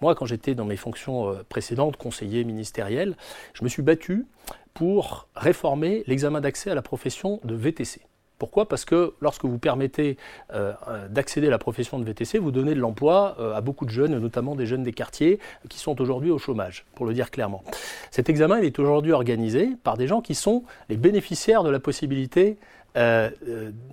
Moi, 0.00 0.14
quand 0.14 0.26
j'étais 0.26 0.54
dans 0.54 0.66
mes 0.66 0.76
fonctions 0.76 1.30
euh, 1.30 1.42
précédentes, 1.48 1.96
conseiller 1.96 2.44
ministériel, 2.44 3.16
je 3.54 3.64
me 3.64 3.68
suis 3.68 3.82
battu 3.82 4.26
pour 4.74 5.28
réformer 5.36 6.02
l'examen 6.06 6.40
d'accès 6.40 6.70
à 6.70 6.74
la 6.74 6.82
profession 6.82 7.40
de 7.44 7.54
VTC. 7.54 8.02
Pourquoi? 8.38 8.68
Parce 8.68 8.84
que 8.84 9.14
lorsque 9.20 9.44
vous 9.44 9.58
permettez 9.58 10.16
euh, 10.52 10.72
euh, 10.88 11.08
d'accéder 11.08 11.46
à 11.46 11.50
la 11.50 11.58
profession 11.58 11.98
de 11.98 12.04
VTC, 12.04 12.38
vous 12.38 12.50
donnez 12.50 12.74
de 12.74 12.80
l'emploi 12.80 13.36
euh, 13.38 13.54
à 13.54 13.60
beaucoup 13.60 13.84
de 13.84 13.90
jeunes, 13.90 14.18
notamment 14.18 14.54
des 14.54 14.66
jeunes 14.66 14.82
des 14.82 14.92
quartiers, 14.92 15.38
qui 15.68 15.78
sont 15.78 16.00
aujourd'hui 16.00 16.30
au 16.30 16.38
chômage, 16.38 16.84
pour 16.94 17.06
le 17.06 17.14
dire 17.14 17.30
clairement. 17.30 17.62
Cet 18.10 18.28
examen 18.28 18.58
est 18.58 18.78
aujourd'hui 18.78 19.12
organisé 19.12 19.70
par 19.82 19.96
des 19.96 20.06
gens 20.06 20.20
qui 20.20 20.34
sont 20.34 20.64
les 20.88 20.96
bénéficiaires 20.96 21.62
de 21.62 21.70
la 21.70 21.80
possibilité 21.80 22.58
euh, 22.96 23.30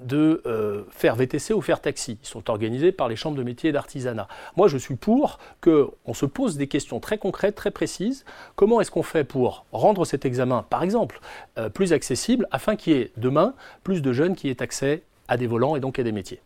de 0.04 0.44
euh, 0.46 0.84
faire 0.92 1.16
VTC 1.16 1.56
ou 1.56 1.62
faire 1.62 1.82
taxi. 1.82 2.20
Ils 2.22 2.28
sont 2.28 2.52
organisés 2.52 2.92
par 2.92 3.10
les 3.10 3.16
chambres 3.16 3.36
de 3.36 3.42
métiers 3.42 3.72
et 3.72 3.74
d'artisanat. 3.74 4.28
Moi, 4.58 4.68
je 4.68 4.78
suis 4.78 4.96
pour 4.96 5.40
qu'on 5.60 6.14
se 6.14 6.28
pose 6.28 6.56
des 6.56 6.68
questions 6.68 7.00
très 7.00 7.18
concrètes, 7.18 7.56
très 7.56 7.72
précises. 7.72 8.26
Comment 8.56 8.80
est-ce 8.80 8.92
qu'on 8.92 9.02
fait 9.02 9.24
pour 9.24 9.66
rendre 9.72 10.06
cet 10.06 10.24
examen, 10.24 10.64
par 10.70 10.84
exemple, 10.84 11.20
euh, 11.58 11.68
plus 11.70 11.94
accessible 11.94 12.48
afin 12.52 12.76
qu'il 12.76 12.94
y 12.94 13.00
ait 13.00 13.12
demain 13.18 13.56
plus 13.84 14.04
de 14.04 14.14
jeunes 14.14 14.36
qui 14.36 14.50
aient 14.50 14.62
accès 14.62 15.02
à 15.28 15.36
des 15.36 15.48
volants 15.48 15.76
et 15.76 15.80
donc 15.80 15.98
à 15.98 16.04
des 16.04 16.12
métiers? 16.12 16.40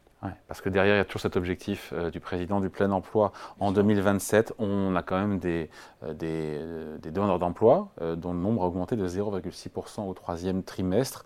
Parce 0.48 0.62
que 0.62 0.70
derrière, 0.70 0.96
il 0.96 0.98
y 0.98 1.02
a 1.02 1.06
toujours 1.06 1.22
cet 1.22 1.36
objectif 1.36 1.94
du 2.12 2.20
président 2.20 2.60
du 2.60 2.72
plein 2.72 2.90
emploi 2.90 3.32
en 3.60 3.72
2027. 3.72 4.54
On 4.58 4.96
a 4.96 5.04
quand 5.04 5.20
même 5.20 5.38
des 5.38 5.70
donneurs 7.12 7.38
d'emploi 7.38 7.90
dont 8.02 8.34
le 8.34 8.40
nombre 8.40 8.64
a 8.64 8.66
augmenté 8.66 8.96
de 8.96 9.08
0,6% 9.08 10.10
au 10.10 10.14
troisième 10.16 10.64
trimestre. 10.64 11.26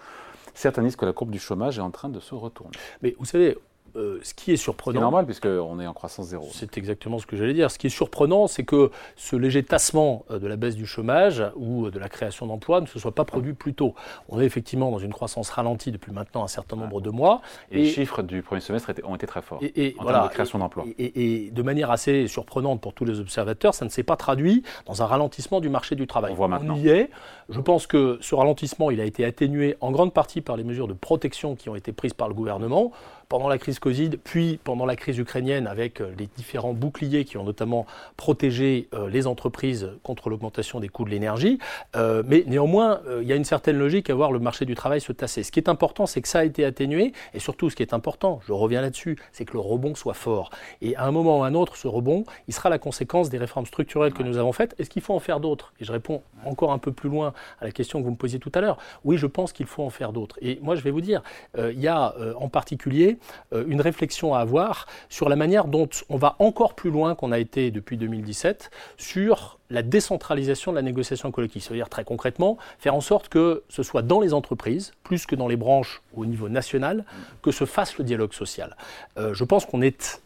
Certains 0.60 0.84
disent 0.84 0.98
que 0.98 1.06
la 1.06 1.14
courbe 1.14 1.30
du 1.30 1.40
chômage 1.40 1.78
est 1.78 1.82
en 1.82 1.90
train 1.90 2.10
de 2.10 2.20
se 2.20 2.36
retourner. 2.36 2.76
Mais 3.02 3.16
vous 3.18 3.24
savez, 3.24 3.58
euh, 3.96 4.20
ce 4.24 4.34
qui 4.34 4.52
est 4.52 4.58
surprenant. 4.58 5.00
C'est 5.00 5.02
normal 5.02 5.26
puisqu'on 5.26 5.80
est 5.80 5.88
en 5.88 5.94
croissance 5.94 6.28
zéro. 6.28 6.48
C'est 6.52 6.78
exactement 6.78 7.20
ce 7.20 7.26
que 7.26 7.36
j'allais 7.36 7.54
dire. 7.54 7.72
Ce 7.72 7.78
qui 7.78 7.88
est 7.88 7.92
surprenant, 7.92 8.48
c'est 8.48 8.64
que 8.64 8.92
ce 9.16 9.36
léger 9.36 9.64
tassement 9.64 10.26
euh, 10.32 10.40
de 10.40 10.48
la 10.48 10.56
baisse 10.56 10.76
du 10.76 10.86
chômage 10.86 11.44
ou 11.56 11.86
euh, 11.86 11.92
de 11.92 12.00
la 12.00 12.10
création 12.10 12.48
d'emplois 12.48 12.82
ne 12.82 12.86
se 12.86 13.00
soit 13.00 13.14
pas 13.14 13.26
produit 13.26 13.54
plus 13.54 13.74
tôt. 13.74 13.96
On 14.28 14.40
est 14.40 14.46
effectivement 14.46 14.92
dans 14.92 15.00
une 15.00 15.14
croissance 15.14 15.50
ralentie 15.50 15.92
depuis 15.92 16.12
maintenant 16.12 16.44
un 16.44 16.48
certain 16.48 16.76
nombre 16.76 17.02
de 17.02 17.10
mois. 17.10 17.42
Et, 17.72 17.78
les 17.78 17.90
chiffres 17.90 18.22
du 18.22 18.42
premier 18.42 18.62
semestre 18.62 18.92
ont 19.04 19.16
été 19.16 19.28
très 19.28 19.42
forts 19.42 19.60
et, 19.62 19.96
en 20.00 20.06
termes 20.06 20.28
de 20.28 20.34
création 20.34 20.60
d'emplois. 20.60 20.86
Et, 20.98 21.52
de 21.52 21.62
manière 21.62 21.92
assez 21.92 22.28
surprenante 22.28 22.82
pour 22.82 22.94
tous 22.94 23.06
les 23.06 23.20
observateurs, 23.20 23.74
ça 23.74 23.86
ne 23.86 23.90
s'est 23.90 24.04
pas 24.04 24.16
traduit 24.16 24.64
dans 24.86 25.02
un 25.02 25.06
ralentissement 25.06 25.60
du 25.60 25.70
marché 25.70 25.96
du 25.96 26.08
travail. 26.08 26.32
On 26.32 26.36
voit 26.36 26.48
maintenant. 26.48 26.76
On 26.76 26.78
y 26.78 26.90
est. 26.90 27.10
Je 27.50 27.60
pense 27.60 27.88
que 27.88 28.18
ce 28.22 28.36
ralentissement, 28.36 28.92
il 28.92 29.02
a 29.02 29.06
été 29.06 29.26
atténué 29.26 29.76
en 29.82 29.92
grande 29.92 30.14
partie 30.14 30.42
par 30.42 30.58
les 30.58 30.64
mesures 30.64 30.88
de 30.88 30.94
protection 30.94 31.56
qui 31.56 31.70
ont 31.70 31.76
été 31.76 31.92
prises 31.92 32.14
par 32.14 32.28
le 32.28 32.34
gouvernement 32.34 32.92
pendant 33.30 33.48
la 33.48 33.60
crise 33.60 33.78
Covid, 33.78 34.10
puis 34.24 34.60
pendant 34.64 34.88
la 34.88 34.96
crise 34.96 35.20
ukrainienne, 35.20 35.68
avec 35.68 36.02
euh, 36.02 36.12
les 36.18 36.26
différents 36.36 36.74
boucliers 36.74 37.26
qui 37.26 37.38
ont 37.38 37.44
notamment 37.44 37.86
protégé 38.18 38.90
euh, 38.96 39.08
les 39.08 39.28
entreprises 39.28 39.92
contre 40.02 40.32
l'augmentation 40.32 40.80
des 40.80 40.90
coûts 40.90 41.06
de 41.06 41.12
l'énergie. 41.12 41.60
Euh, 41.96 42.24
mais 42.26 42.44
néanmoins, 42.48 43.02
il 43.22 43.28
y 43.28 43.32
a 43.32 43.36
une 43.36 43.46
certaine 43.46 43.78
logique 43.78 44.10
à 44.10 44.16
voir 44.16 44.32
le 44.32 44.40
marché 44.40 44.66
du 44.66 44.74
travail 44.74 45.00
se 45.00 45.12
tasser. 45.12 45.44
Ce 45.44 45.52
qui 45.52 45.60
est 45.60 45.70
important, 45.70 46.08
c'est 46.08 46.24
que 46.24 46.28
ça 46.28 46.40
a 46.40 46.44
été 46.44 46.66
atténué, 46.66 47.14
et 47.36 47.40
surtout, 47.40 47.70
ce 47.70 47.76
qui 47.76 47.84
est 47.84 47.94
important, 47.94 48.40
je 48.48 48.52
reviens 48.52 48.82
là-dessus, 48.82 49.16
c'est 49.32 49.46
que 49.46 49.54
le 49.54 49.60
rebond 49.60 49.94
soit 49.94 50.16
fort. 50.16 50.50
Et 50.82 50.96
à 50.96 51.06
un 51.06 51.12
moment 51.12 51.42
ou 51.42 51.44
à 51.44 51.48
un 51.48 51.54
autre, 51.54 51.78
ce 51.78 51.88
rebond, 51.88 52.24
il 52.48 52.54
sera 52.56 52.70
la 52.70 52.80
conséquence 52.80 53.30
des 53.30 53.38
réformes 53.38 53.68
structurelles 53.68 54.14
que 54.14 54.24
nous 54.24 54.38
avons 54.38 54.54
faites. 54.54 54.74
Est-ce 54.80 54.90
qu'il 54.90 55.04
faut 55.04 55.14
en 55.14 55.20
faire 55.20 55.40
d'autres? 55.40 55.72
Et 55.80 55.86
je 55.86 55.92
réponds 55.92 56.24
encore 56.46 56.72
un 56.72 56.80
peu 56.80 56.92
plus 56.92 57.10
loin 57.10 57.34
à 57.62 57.66
la 57.66 57.72
question 57.72 58.00
que 58.00 58.06
vous 58.06 58.12
me 58.12 58.18
posiez 58.18 58.40
tout 58.40 58.52
à 58.56 58.62
l'heure. 58.62 58.80
Oui, 59.04 59.18
je 59.18 59.28
pense 59.28 59.54
qu'il 59.54 59.68
faut 59.68 59.84
en 59.84 59.92
faire 59.92 60.14
d'autres. 60.14 60.36
Et 60.42 60.58
moi, 60.64 60.74
je 60.74 60.82
vais 60.82 60.92
vous 60.92 61.02
dire, 61.02 61.22
il 61.58 61.80
y 61.80 61.88
a 61.88 62.16
en 62.40 62.50
particulier 62.50 63.19
une 63.52 63.82
réflexion 63.82 64.34
à 64.34 64.40
avoir 64.40 64.88
sur 65.10 65.30
la 65.30 65.36
manière 65.36 65.66
dont 65.66 65.90
on 66.10 66.18
va 66.18 66.36
encore 66.40 66.76
plus 66.76 66.92
loin 66.92 67.16
qu'on 67.16 67.32
a 67.32 67.40
été 67.40 67.72
depuis 67.72 67.98
2017 67.98 68.72
sur 68.98 69.60
la 69.70 69.82
décentralisation 69.84 70.72
de 70.72 70.78
la 70.78 70.82
négociation 70.82 71.32
collective. 71.32 71.62
C'est-à-dire 71.62 71.90
très 71.90 72.04
concrètement 72.04 72.58
faire 72.80 72.96
en 72.96 73.02
sorte 73.02 73.30
que 73.30 73.64
ce 73.70 73.84
soit 73.84 74.02
dans 74.02 74.20
les 74.20 74.34
entreprises, 74.34 74.92
plus 75.04 75.26
que 75.26 75.36
dans 75.36 75.48
les 75.48 75.58
branches 75.58 76.02
au 76.16 76.26
niveau 76.26 76.50
national, 76.50 77.06
que 77.42 77.52
se 77.52 77.66
fasse 77.66 77.98
le 77.98 78.04
dialogue 78.04 78.34
social. 78.34 78.76
Euh, 79.18 79.34
je 79.34 79.44
pense 79.44 79.66
qu'on 79.66 79.82
est 79.82 80.22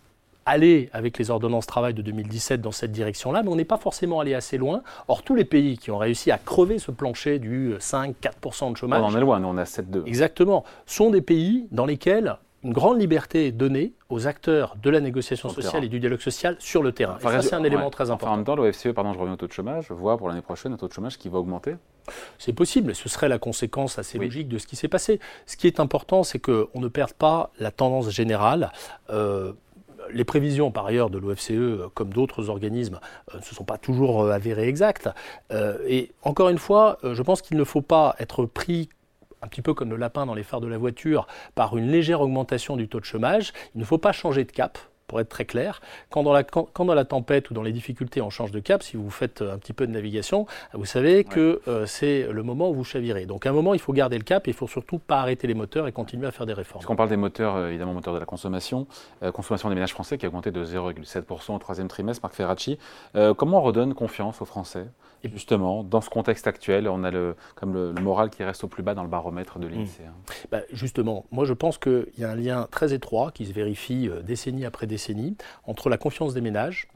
allé 0.45 0.89
avec 0.91 1.17
les 1.17 1.31
ordonnances 1.31 1.65
travail 1.65 1.93
de 1.93 2.01
2017 2.01 2.61
dans 2.61 2.71
cette 2.71 2.91
direction-là, 2.91 3.43
mais 3.43 3.49
on 3.49 3.55
n'est 3.55 3.63
pas 3.65 3.77
forcément 3.77 4.19
allé 4.19 4.33
assez 4.33 4.57
loin. 4.57 4.81
Or, 5.07 5.23
tous 5.23 5.35
les 5.35 5.45
pays 5.45 5.77
qui 5.77 5.89
ont 5.91 5.97
réussi 5.97 6.31
à 6.31 6.37
crever 6.37 6.79
ce 6.79 6.91
plancher 6.91 7.39
du 7.39 7.75
5-4% 7.75 8.71
de 8.73 8.77
chômage. 8.77 9.01
On 9.01 9.05
en 9.05 9.15
est 9.15 9.21
loin, 9.21 9.39
nous 9.39 9.47
on 9.47 9.57
a 9.57 9.63
7-2. 9.63 10.05
Exactement. 10.05 10.65
Sont 10.85 11.11
des 11.11 11.21
pays 11.21 11.67
dans 11.71 11.85
lesquels 11.85 12.37
une 12.63 12.71
grande 12.71 12.99
liberté 12.99 13.47
est 13.47 13.51
donnée 13.51 13.93
aux 14.09 14.27
acteurs 14.27 14.77
de 14.81 14.89
la 14.89 15.01
négociation 15.01 15.49
sociale 15.49 15.83
et 15.83 15.89
du 15.89 15.99
dialogue 15.99 16.21
social 16.21 16.55
sur 16.59 16.81
le 16.81 16.93
terrain. 16.93 17.17
et 17.19 17.23
ça, 17.23 17.41
c'est 17.41 17.55
un 17.55 17.63
élément 17.63 17.89
très 17.89 18.09
important. 18.09 18.33
en 18.33 18.37
même 18.37 18.45
temps, 18.45 18.55
l'OFCE, 18.55 18.93
pardon, 18.95 19.13
je 19.13 19.19
reviens 19.19 19.33
au 19.33 19.37
taux 19.37 19.47
de 19.47 19.51
chômage, 19.51 19.91
voit 19.91 20.17
pour 20.17 20.29
l'année 20.29 20.41
prochaine 20.41 20.73
un 20.73 20.77
taux 20.77 20.87
de 20.87 20.93
chômage 20.93 21.17
qui 21.17 21.29
va 21.29 21.39
augmenter 21.39 21.75
C'est 22.37 22.53
possible, 22.53 22.87
mais 22.87 22.93
ce 22.93 23.09
serait 23.09 23.27
la 23.27 23.37
conséquence 23.37 23.99
assez 23.99 24.17
logique 24.17 24.47
de 24.47 24.57
ce 24.57 24.67
qui 24.67 24.75
s'est 24.75 24.87
passé. 24.87 25.19
Ce 25.45 25.57
qui 25.57 25.67
est 25.67 25.79
important, 25.79 26.23
c'est 26.23 26.39
qu'on 26.39 26.69
ne 26.75 26.87
perde 26.87 27.13
pas 27.13 27.51
la 27.59 27.71
tendance 27.71 28.09
générale. 28.09 28.71
Euh, 29.09 29.53
les 30.11 30.25
prévisions, 30.25 30.71
par 30.71 30.85
ailleurs, 30.85 31.09
de 31.09 31.17
l'OFCE, 31.17 31.89
comme 31.93 32.13
d'autres 32.13 32.49
organismes, 32.49 32.99
euh, 33.33 33.37
ne 33.37 33.43
se 33.43 33.55
sont 33.55 33.63
pas 33.63 33.77
toujours 33.77 34.23
euh, 34.23 34.31
avérées 34.31 34.67
exactes. 34.67 35.09
et 35.87 36.11
encore 36.23 36.49
une 36.49 36.57
fois, 36.57 36.97
je 37.03 37.21
pense 37.21 37.41
qu'il 37.41 37.57
ne 37.57 37.63
faut 37.63 37.81
pas 37.81 38.15
être 38.19 38.45
pris 38.45 38.89
un 39.43 39.47
petit 39.47 39.61
peu 39.61 39.73
comme 39.73 39.89
le 39.89 39.97
lapin 39.97 40.25
dans 40.25 40.33
les 40.33 40.43
phares 40.43 40.61
de 40.61 40.67
la 40.67 40.77
voiture, 40.77 41.27
par 41.55 41.77
une 41.77 41.91
légère 41.91 42.21
augmentation 42.21 42.77
du 42.77 42.87
taux 42.87 42.99
de 42.99 43.05
chômage. 43.05 43.53
Il 43.75 43.79
ne 43.79 43.85
faut 43.85 43.97
pas 43.97 44.13
changer 44.13 44.45
de 44.45 44.51
cap 44.51 44.77
pour 45.07 45.19
être 45.19 45.29
très 45.29 45.45
clair. 45.45 45.81
Quand 46.09 46.23
dans, 46.23 46.33
la, 46.33 46.43
quand 46.43 46.85
dans 46.85 46.93
la 46.93 47.05
tempête 47.05 47.51
ou 47.51 47.53
dans 47.53 47.61
les 47.61 47.73
difficultés, 47.73 48.21
on 48.21 48.29
change 48.29 48.51
de 48.51 48.59
cap, 48.59 48.81
si 48.81 48.97
vous 48.97 49.09
faites 49.09 49.41
un 49.41 49.57
petit 49.57 49.73
peu 49.73 49.85
de 49.85 49.91
navigation, 49.91 50.47
vous 50.73 50.85
savez 50.85 51.23
que 51.23 51.61
euh, 51.67 51.85
c'est 51.85 52.25
le 52.31 52.41
moment 52.41 52.69
où 52.69 52.73
vous 52.73 52.83
chavirez. 52.85 53.25
Donc 53.25 53.45
à 53.45 53.49
un 53.49 53.53
moment, 53.53 53.73
il 53.73 53.79
faut 53.79 53.93
garder 53.93 54.17
le 54.17 54.23
cap 54.23 54.47
et 54.47 54.51
il 54.51 54.55
faut 54.55 54.67
surtout 54.67 54.97
pas 54.97 55.19
arrêter 55.19 55.45
les 55.45 55.53
moteurs 55.53 55.87
et 55.87 55.91
continuer 55.91 56.25
à 56.25 56.31
faire 56.31 56.45
des 56.45 56.53
réformes. 56.53 56.79
Puisqu'on 56.79 56.95
parle 56.95 57.09
des 57.09 57.17
moteurs, 57.17 57.57
euh, 57.57 57.69
évidemment, 57.69 57.93
moteurs 57.93 58.13
de 58.13 58.19
la 58.19 58.25
consommation, 58.25 58.87
euh, 59.21 59.31
consommation 59.31 59.69
des 59.69 59.75
ménages 59.75 59.93
français 59.93 60.17
qui 60.17 60.25
a 60.25 60.29
augmenté 60.29 60.51
de 60.51 60.65
0,7% 60.65 61.53
au 61.53 61.59
troisième 61.59 61.89
trimestre, 61.89 62.23
Marc 62.23 62.35
Ferracci. 62.35 62.79
comment 63.37 63.59
on 63.59 63.61
redonne 63.61 63.93
confiance 63.93 64.41
aux 64.41 64.45
Français? 64.45 64.87
Et 65.23 65.29
justement, 65.29 65.83
dans 65.83 66.01
ce 66.01 66.09
contexte 66.09 66.47
actuel, 66.47 66.87
on 66.87 67.03
a 67.03 67.11
le, 67.11 67.35
comme 67.55 67.73
le, 67.73 67.93
moral 67.93 68.29
qui 68.29 68.43
reste 68.43 68.63
au 68.63 68.67
plus 68.67 68.83
bas 68.83 68.93
dans 68.93 69.03
le 69.03 69.09
baromètre 69.09 69.59
de 69.59 69.67
l'INSEE. 69.67 70.03
Hein. 70.07 70.13
Bah, 70.51 70.61
justement, 70.71 71.25
moi 71.31 71.45
je 71.45 71.53
pense 71.53 71.77
qu'il 71.77 72.07
y 72.17 72.23
a 72.23 72.31
un 72.31 72.35
lien 72.35 72.67
très 72.71 72.93
étroit 72.93 73.31
qui 73.31 73.45
se 73.45 73.53
vérifie 73.53 74.09
décennie 74.23 74.65
après 74.65 74.87
décennie 74.87 75.37
entre 75.65 75.89
la 75.89 75.97
confiance 75.97 76.33
des 76.33 76.41
ménages 76.41 76.87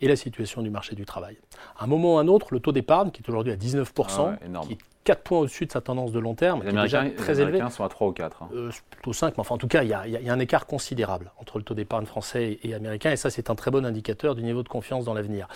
et 0.00 0.08
la 0.08 0.16
situation 0.16 0.62
du 0.62 0.70
marché 0.70 0.94
du 0.94 1.04
travail. 1.04 1.36
À 1.78 1.84
un 1.84 1.86
moment 1.86 2.14
ou 2.14 2.18
à 2.18 2.20
un 2.22 2.28
autre, 2.28 2.48
le 2.52 2.60
taux 2.60 2.72
d'épargne, 2.72 3.10
qui 3.10 3.22
est 3.22 3.28
aujourd'hui 3.28 3.52
à 3.52 3.56
19%, 3.56 3.84
ah 4.20 4.60
qui 4.66 4.72
est 4.74 4.78
4 5.04 5.22
points 5.22 5.38
au-dessus 5.38 5.64
de 5.64 5.72
sa 5.72 5.80
tendance 5.80 6.12
de 6.12 6.18
long 6.18 6.34
terme, 6.34 6.62
Les 6.62 6.70
qui 6.70 6.76
est 6.76 6.82
déjà 6.82 7.08
très 7.10 7.32
les 7.34 7.40
élevé. 7.40 7.42
Américains 7.56 7.70
sont 7.70 7.84
à 7.84 7.88
3 7.88 8.08
ou 8.08 8.12
4. 8.12 8.42
hein. 8.42 8.48
Euh, 8.54 8.70
plutôt 8.90 9.12
5, 9.14 9.28
mais 9.36 9.40
enfin 9.40 9.54
en 9.54 9.58
tout 9.58 9.68
cas, 9.68 9.82
il 9.82 9.88
y, 9.88 9.94
a, 9.94 10.06
y 10.06 10.12
y 10.22 10.28
un 10.30 10.38
écart 10.38 10.66
considérable 10.66 11.32
entre 11.40 11.56
le 11.58 11.64
taux 11.64 11.74
d'épargne 11.74 12.04
français 12.04 12.58
et 12.62 12.74
américain, 12.74 13.10
et 13.10 13.16
ça 13.16 13.30
c'est 13.30 13.48
un 13.48 13.54
très 13.54 13.70
bon 13.70 13.86
indicateur 13.86 14.34
du 14.34 14.42
niveau 14.42 14.62
de 14.62 14.68
confiance 14.68 15.06
dans 15.06 15.14
l'avenir. 15.14 15.48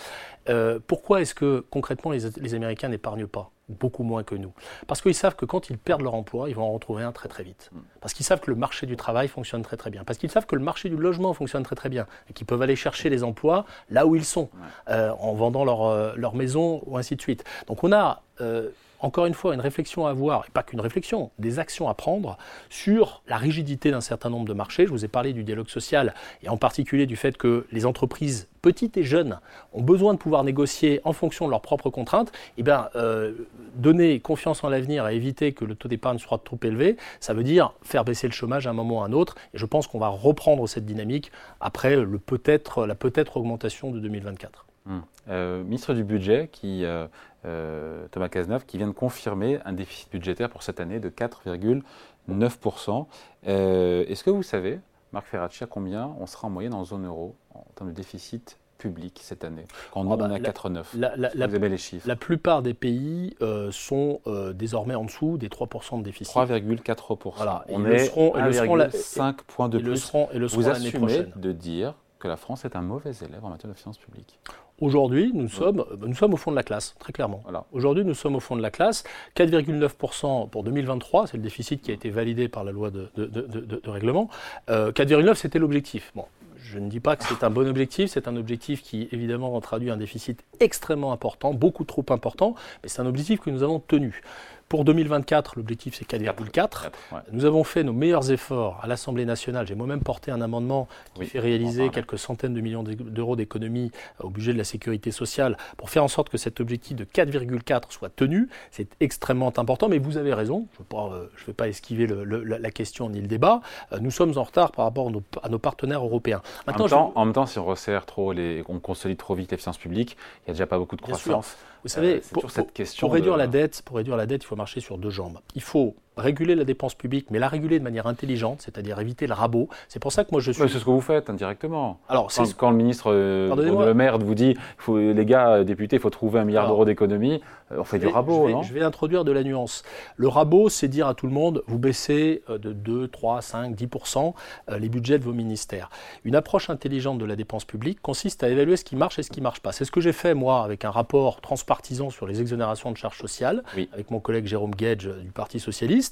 Euh, 0.49 0.79
pourquoi 0.85 1.21
est-ce 1.21 1.35
que 1.35 1.63
concrètement 1.69 2.11
les, 2.11 2.21
les 2.37 2.53
Américains 2.55 2.89
n'épargnent 2.89 3.27
pas? 3.27 3.51
Beaucoup 3.69 4.03
moins 4.03 4.23
que 4.23 4.35
nous. 4.35 4.53
Parce 4.87 5.01
qu'ils 5.01 5.15
savent 5.15 5.37
que 5.37 5.45
quand 5.45 5.69
ils 5.69 5.77
perdent 5.77 6.01
leur 6.01 6.15
emploi, 6.15 6.49
ils 6.49 6.55
vont 6.55 6.63
en 6.63 6.73
retrouver 6.73 7.03
un 7.03 7.13
très 7.13 7.29
très 7.29 7.43
vite. 7.43 7.71
Parce 8.01 8.13
qu'ils 8.13 8.25
savent 8.25 8.41
que 8.41 8.51
le 8.51 8.57
marché 8.57 8.85
du 8.85 8.97
travail 8.97 9.29
fonctionne 9.29 9.61
très 9.61 9.77
très 9.77 9.89
bien. 9.89 10.03
Parce 10.03 10.19
qu'ils 10.19 10.29
savent 10.29 10.45
que 10.45 10.55
le 10.55 10.61
marché 10.61 10.89
du 10.89 10.97
logement 10.97 11.33
fonctionne 11.33 11.63
très 11.63 11.75
très 11.75 11.87
bien. 11.87 12.05
Et 12.29 12.33
qu'ils 12.33 12.45
peuvent 12.45 12.61
aller 12.61 12.75
chercher 12.75 13.09
les 13.09 13.23
emplois 13.23 13.65
là 13.89 14.05
où 14.05 14.17
ils 14.17 14.25
sont, 14.25 14.49
euh, 14.89 15.11
en 15.11 15.33
vendant 15.33 15.63
leur, 15.63 15.85
euh, 15.85 16.13
leur 16.17 16.35
maison 16.35 16.81
ou 16.85 16.97
ainsi 16.97 17.15
de 17.15 17.21
suite. 17.21 17.45
Donc 17.67 17.85
on 17.85 17.93
a 17.93 18.21
euh, 18.41 18.69
encore 19.03 19.25
une 19.25 19.33
fois 19.33 19.53
une 19.53 19.59
réflexion 19.59 20.07
à 20.07 20.11
avoir, 20.11 20.45
et 20.47 20.51
pas 20.51 20.63
qu'une 20.63 20.79
réflexion, 20.79 21.31
des 21.37 21.59
actions 21.59 21.89
à 21.89 21.93
prendre 21.93 22.37
sur 22.69 23.21
la 23.27 23.37
rigidité 23.37 23.91
d'un 23.91 24.01
certain 24.01 24.29
nombre 24.29 24.47
de 24.47 24.53
marchés. 24.53 24.85
Je 24.85 24.91
vous 24.91 25.03
ai 25.03 25.09
parlé 25.09 25.33
du 25.33 25.43
dialogue 25.43 25.67
social 25.67 26.13
et 26.41 26.49
en 26.49 26.55
particulier 26.57 27.05
du 27.05 27.17
fait 27.17 27.37
que 27.37 27.67
les 27.71 27.85
entreprises 27.85 28.47
petites 28.61 28.95
et 28.95 29.03
jeunes 29.03 29.39
ont 29.73 29.81
besoin 29.81 30.13
de 30.13 30.19
pouvoir 30.19 30.45
négocier 30.45 31.01
en 31.03 31.11
fonction 31.11 31.45
de 31.45 31.51
leurs 31.51 31.61
propres 31.61 31.89
contraintes. 31.89 32.31
Et 32.57 32.63
bien, 32.63 32.87
euh, 32.95 33.33
donner 33.75 34.21
confiance 34.21 34.63
en 34.63 34.69
l'avenir 34.69 35.05
et 35.09 35.15
éviter 35.17 35.51
que 35.51 35.65
le 35.65 35.75
taux 35.75 35.89
d'épargne 35.89 36.17
soit 36.17 36.41
trop 36.41 36.59
élevé, 36.63 36.95
ça 37.19 37.33
veut 37.33 37.43
dire 37.43 37.73
faire 37.81 38.05
baisser 38.05 38.27
le 38.27 38.33
chômage 38.33 38.67
à 38.67 38.69
un 38.69 38.73
moment 38.73 38.99
ou 38.99 39.01
à 39.01 39.05
un 39.05 39.11
autre. 39.11 39.35
Et 39.53 39.57
je 39.57 39.65
pense 39.65 39.85
qu'on 39.85 39.99
va 39.99 40.07
reprendre 40.07 40.65
cette 40.67 40.85
dynamique 40.85 41.29
après 41.59 41.97
le 41.97 42.19
peut-être, 42.19 42.87
la 42.87 42.95
peut-être 42.95 43.35
augmentation 43.35 43.91
de 43.91 43.99
2024. 43.99 44.65
Hum. 44.85 45.01
Euh, 45.29 45.63
ministre 45.63 45.93
du 45.93 46.03
Budget, 46.03 46.49
qui, 46.51 46.83
euh, 46.83 47.07
euh, 47.45 48.05
Thomas 48.11 48.27
Cazeneuve, 48.29 48.65
qui 48.65 48.77
vient 48.77 48.87
de 48.87 48.91
confirmer 48.93 49.59
un 49.65 49.71
déficit 49.73 50.11
budgétaire 50.11 50.49
pour 50.49 50.61
cette 50.63 50.79
année 50.81 50.99
de 50.99 51.07
4,9%. 51.09 53.07
Euh, 53.47 54.05
Est-ce 54.07 54.23
que 54.23 54.29
vous 54.29 54.43
savez, 54.43 54.79
Marc 55.13 55.27
Ferracci, 55.27 55.63
à 55.63 55.67
combien 55.67 56.13
on 56.19 56.25
sera 56.25 56.47
en 56.47 56.51
moyenne 56.51 56.73
en 56.73 56.83
zone 56.83 57.05
euro 57.05 57.35
en 57.53 57.65
termes 57.75 57.91
de 57.91 57.95
déficit 57.95 58.57
public 58.77 59.19
cette 59.23 59.45
année 59.45 59.65
Quand 59.93 60.03
nous, 60.03 60.11
Ah 60.11 60.17
bah, 60.17 60.25
on 60.27 60.31
est 60.31 60.35
à 60.35 60.39
la- 60.39 60.49
4,9. 60.51 60.93
La, 60.95 61.15
la- 61.15 61.29
la- 61.33 61.47
Vous 61.47 61.55
aimez 61.55 61.69
les 61.69 61.77
chiffres? 61.77 62.05
la 62.07 62.17
plupart 62.17 62.61
des 62.61 62.73
pays 62.73 63.35
sont 63.71 64.19
désormais 64.53 64.95
en 64.95 65.05
dessous 65.05 65.37
des 65.37 65.47
3% 65.47 65.99
de 65.99 66.03
déficit. 66.03 66.33
3,4%. 66.35 67.33
Voilà. 67.37 67.63
On 67.69 67.79
le 67.79 67.93
est 67.93 67.99
seront- 68.05 68.33
ils 68.35 68.43
le 68.43 68.51
seront 68.53 68.75
la- 68.75 68.87
1,5 68.89 69.43
points 69.43 69.69
de 69.69 69.77
et 69.79 69.81
le 69.81 69.91
plus. 69.91 69.97
seront, 69.99 70.27
et 70.33 70.39
le 70.39 70.47
seront 70.49 70.61
Vous 70.61 70.69
assumez 70.69 70.91
prochaine. 70.99 71.31
de 71.37 71.51
dire 71.53 71.93
que 72.19 72.27
la 72.27 72.35
France 72.37 72.65
est 72.65 72.75
un 72.75 72.81
mauvais 72.81 73.11
élève 73.21 73.43
en 73.45 73.49
matière 73.49 73.71
de 73.71 73.77
finances 73.77 73.97
publiques. 73.97 74.39
Aujourd'hui, 74.81 75.31
nous, 75.33 75.47
sommes, 75.49 75.79
euh, 75.81 75.95
nous 76.05 76.15
sommes 76.15 76.33
au 76.33 76.37
fond 76.37 76.51
de 76.51 76.55
la 76.55 76.63
classe, 76.63 76.95
très 76.99 77.13
clairement. 77.13 77.41
Voilà. 77.43 77.65
Aujourd'hui, 77.71 78.03
nous 78.03 78.13
sommes 78.15 78.35
au 78.35 78.39
fond 78.39 78.55
de 78.55 78.61
la 78.61 78.71
classe. 78.71 79.03
4,9% 79.35 80.49
pour 80.49 80.63
2023, 80.63 81.27
c'est 81.27 81.37
le 81.37 81.43
déficit 81.43 81.81
qui 81.81 81.91
a 81.91 81.93
été 81.93 82.09
validé 82.09 82.47
par 82.47 82.63
la 82.63 82.71
loi 82.71 82.89
de, 82.91 83.09
de- 83.15 83.25
de- 83.25 83.41
de- 83.41 83.79
de 83.83 83.89
règlement. 83.89 84.29
Euh, 84.69 84.91
4,9, 84.91 85.35
c'était 85.35 85.59
l'objectif. 85.59 86.11
Bon, 86.15 86.25
je 86.57 86.79
ne 86.79 86.89
dis 86.89 86.99
pas 86.99 87.15
que 87.15 87.23
c'est 87.23 87.43
un 87.43 87.49
bon 87.49 87.67
objectif, 87.67 88.09
c'est 88.09 88.27
un 88.27 88.35
objectif 88.35 88.81
qui, 88.81 89.07
évidemment, 89.11 89.59
traduit 89.61 89.89
un 89.91 89.97
déficit 89.97 90.43
extrêmement 90.59 91.11
important, 91.13 91.53
beaucoup 91.53 91.83
trop 91.83 92.05
important, 92.09 92.55
mais 92.81 92.89
c'est 92.89 93.01
un 93.01 93.05
objectif 93.05 93.39
que 93.41 93.49
nous 93.51 93.63
avons 93.63 93.79
tenu. 93.79 94.21
Pour 94.69 94.85
2024, 94.85 95.53
l'objectif 95.57 95.93
c'est 95.95 96.07
4,4. 96.09 96.49
Quatre, 96.49 96.91
ouais. 97.11 97.19
Nous 97.31 97.45
avons 97.45 97.63
fait 97.63 97.83
nos 97.83 97.93
meilleurs 97.93 98.31
efforts 98.31 98.79
à 98.81 98.87
l'Assemblée 98.87 99.25
nationale. 99.25 99.67
J'ai 99.67 99.75
moi-même 99.75 100.01
porté 100.01 100.31
un 100.31 100.41
amendement 100.41 100.87
qui 101.13 101.21
Oui, 101.21 101.25
fait 101.27 101.39
réaliser 101.39 101.89
quelques 101.89 102.17
centaines 102.17 102.55
de 102.55 102.61
millions 102.61 102.81
d'euros 102.83 103.35
d'économies 103.35 103.91
au 104.19 104.29
budget 104.29 104.51
de 104.53 104.57
la 104.57 104.63
sécurité 104.63 105.11
sociale 105.11 105.57
pour 105.77 105.91
faire 105.91 106.03
en 106.03 106.07
sorte 106.07 106.29
que 106.29 106.37
cet 106.39 106.59
objectif 106.59 106.95
de 106.97 107.03
4,4 107.03 107.91
soit 107.91 108.09
tenu. 108.09 108.49
C'est 108.71 108.87
extrêmement 108.99 109.53
important, 109.59 109.89
mais 109.89 109.99
vous 109.99 110.17
avez 110.17 110.33
raison. 110.33 110.65
Je 110.91 110.95
ne 110.95 111.27
vais 111.47 111.53
pas 111.53 111.67
esquiver 111.67 112.07
le- 112.07 112.23
le- 112.23 112.43
la 112.43 112.71
question 112.71 113.09
ni 113.09 113.21
le 113.21 113.27
débat. 113.27 113.61
Euh, 113.91 113.99
Nous 113.99 114.11
sommes 114.11 114.35
en 114.37 114.43
retard 114.43 114.71
par 114.71 114.85
rapport 114.85 115.07
à 115.07 115.11
nos, 115.11 115.21
à 115.43 115.49
nos 115.49 115.59
partenaires 115.59 116.03
européens. 116.03 116.41
En 116.67 116.71
même, 116.71 116.81
je- 116.83 116.89
temps, 116.89 117.11
en 117.15 117.25
même 117.25 117.33
temps, 117.33 117.45
si 117.45 117.59
on 117.59 117.65
resserre 117.65 118.05
trop, 118.07 118.33
les, 118.33 118.63
on 118.67 118.79
consolide 118.79 119.17
trop 119.17 119.35
vite 119.35 119.51
les 119.51 119.57
finances 119.57 119.77
publiques, 119.77 120.17
il 120.39 120.41
n'y 120.47 120.51
a 120.51 120.53
déjà 120.53 120.65
pas 120.65 120.77
beaucoup 120.79 120.95
de 120.95 121.01
croissance. 121.01 121.57
Vous 121.83 121.89
savez, 121.89 122.15
Euh, 122.15 122.21
pour, 122.31 122.49
cette 122.51 122.73
question 122.73 123.07
pour 123.07 123.13
réduire 123.13 123.33
de- 123.33 123.39
la 123.39 123.47
dette, 123.47 123.81
pour 123.83 123.97
réduire 123.97 124.17
la 124.17 124.25
dette, 124.25 124.43
il 124.43 124.47
faut 124.47 124.55
marcher 124.55 124.79
sur 124.79 124.97
deux 124.97 125.09
jambes. 125.09 125.39
Il 125.55 125.61
faut 125.61 125.95
réguler 126.17 126.55
la 126.55 126.63
dépense 126.63 126.95
publique, 126.95 127.27
mais 127.31 127.39
la 127.39 127.47
réguler 127.47 127.79
de 127.79 127.83
manière 127.83 128.07
intelligente, 128.07 128.61
c'est-à-dire 128.61 128.99
éviter 128.99 129.27
le 129.27 129.33
rabot. 129.33 129.69
C'est 129.87 129.99
pour 129.99 130.11
ça 130.11 130.23
que 130.23 130.29
moi 130.31 130.41
je 130.41 130.51
suis. 130.51 130.61
C'est 130.69 130.79
ce 130.79 130.85
que 130.85 130.89
vous 130.89 131.01
faites 131.01 131.29
indirectement. 131.29 131.99
Alors, 132.09 132.31
Quand, 132.33 132.53
quand 132.55 132.71
le 132.71 132.77
ministre 132.77 133.11
euh. 133.11 133.53
Le 133.55 133.93
Maire 133.93 134.17
vous 134.19 134.35
dit, 134.35 134.55
faut, 134.77 134.97
les 134.97 135.25
gars, 135.25 135.49
euh, 135.49 135.63
députés, 135.63 135.97
il 135.97 136.01
faut 136.01 136.09
trouver 136.09 136.39
un 136.39 136.45
milliard 136.45 136.67
d'euros 136.67 136.85
d'économie, 136.85 137.41
euh, 137.73 137.79
on 137.79 137.83
fait 137.83 137.99
du 137.99 138.07
rabot, 138.07 138.43
je 138.43 138.47
vais, 138.47 138.53
non 138.53 138.63
je 138.63 138.73
vais 138.73 138.83
introduire 138.83 139.23
de 139.23 139.31
la 139.31 139.43
nuance. 139.43 139.83
Le 140.15 140.27
rabot, 140.27 140.69
c'est 140.69 140.87
dire 140.87 141.07
à 141.07 141.13
tout 141.13 141.27
le 141.27 141.33
monde, 141.33 141.63
vous 141.67 141.79
baissez 141.79 142.43
euh, 142.49 142.57
de 142.57 142.73
2, 142.73 143.07
3, 143.07 143.41
5, 143.41 143.75
10% 143.75 144.33
euh, 144.69 144.77
les 144.79 144.89
budgets 144.89 145.19
de 145.19 145.23
vos 145.23 145.33
ministères. 145.33 145.89
Une 146.23 146.35
approche 146.35 146.69
intelligente 146.69 147.17
de 147.17 147.25
la 147.25 147.35
dépense 147.35 147.65
publique 147.65 148.01
consiste 148.01 148.43
à 148.43 148.49
évaluer 148.49 148.77
ce 148.77 148.83
qui 148.83 148.95
marche 148.95 149.19
et 149.19 149.23
ce 149.23 149.29
qui 149.29 149.39
ne 149.39 149.43
marche 149.43 149.61
pas. 149.61 149.71
C'est 149.71 149.85
ce 149.85 149.91
que 149.91 150.01
j'ai 150.01 150.13
fait, 150.13 150.33
moi, 150.33 150.63
avec 150.63 150.85
un 150.85 150.91
rapport 150.91 151.41
transpartisan 151.41 152.09
sur 152.09 152.27
les 152.27 152.41
exonérations 152.41 152.91
de 152.91 152.97
charges 152.97 153.17
sociales, 153.17 153.63
Oui. 153.75 153.89
avec 153.93 154.11
mon 154.11 154.19
collègue 154.19 154.45
Jérôme 154.45 154.75
Gage 154.75 155.07
du 155.07 155.31
Parti 155.31 155.59
Socialiste. 155.59 156.02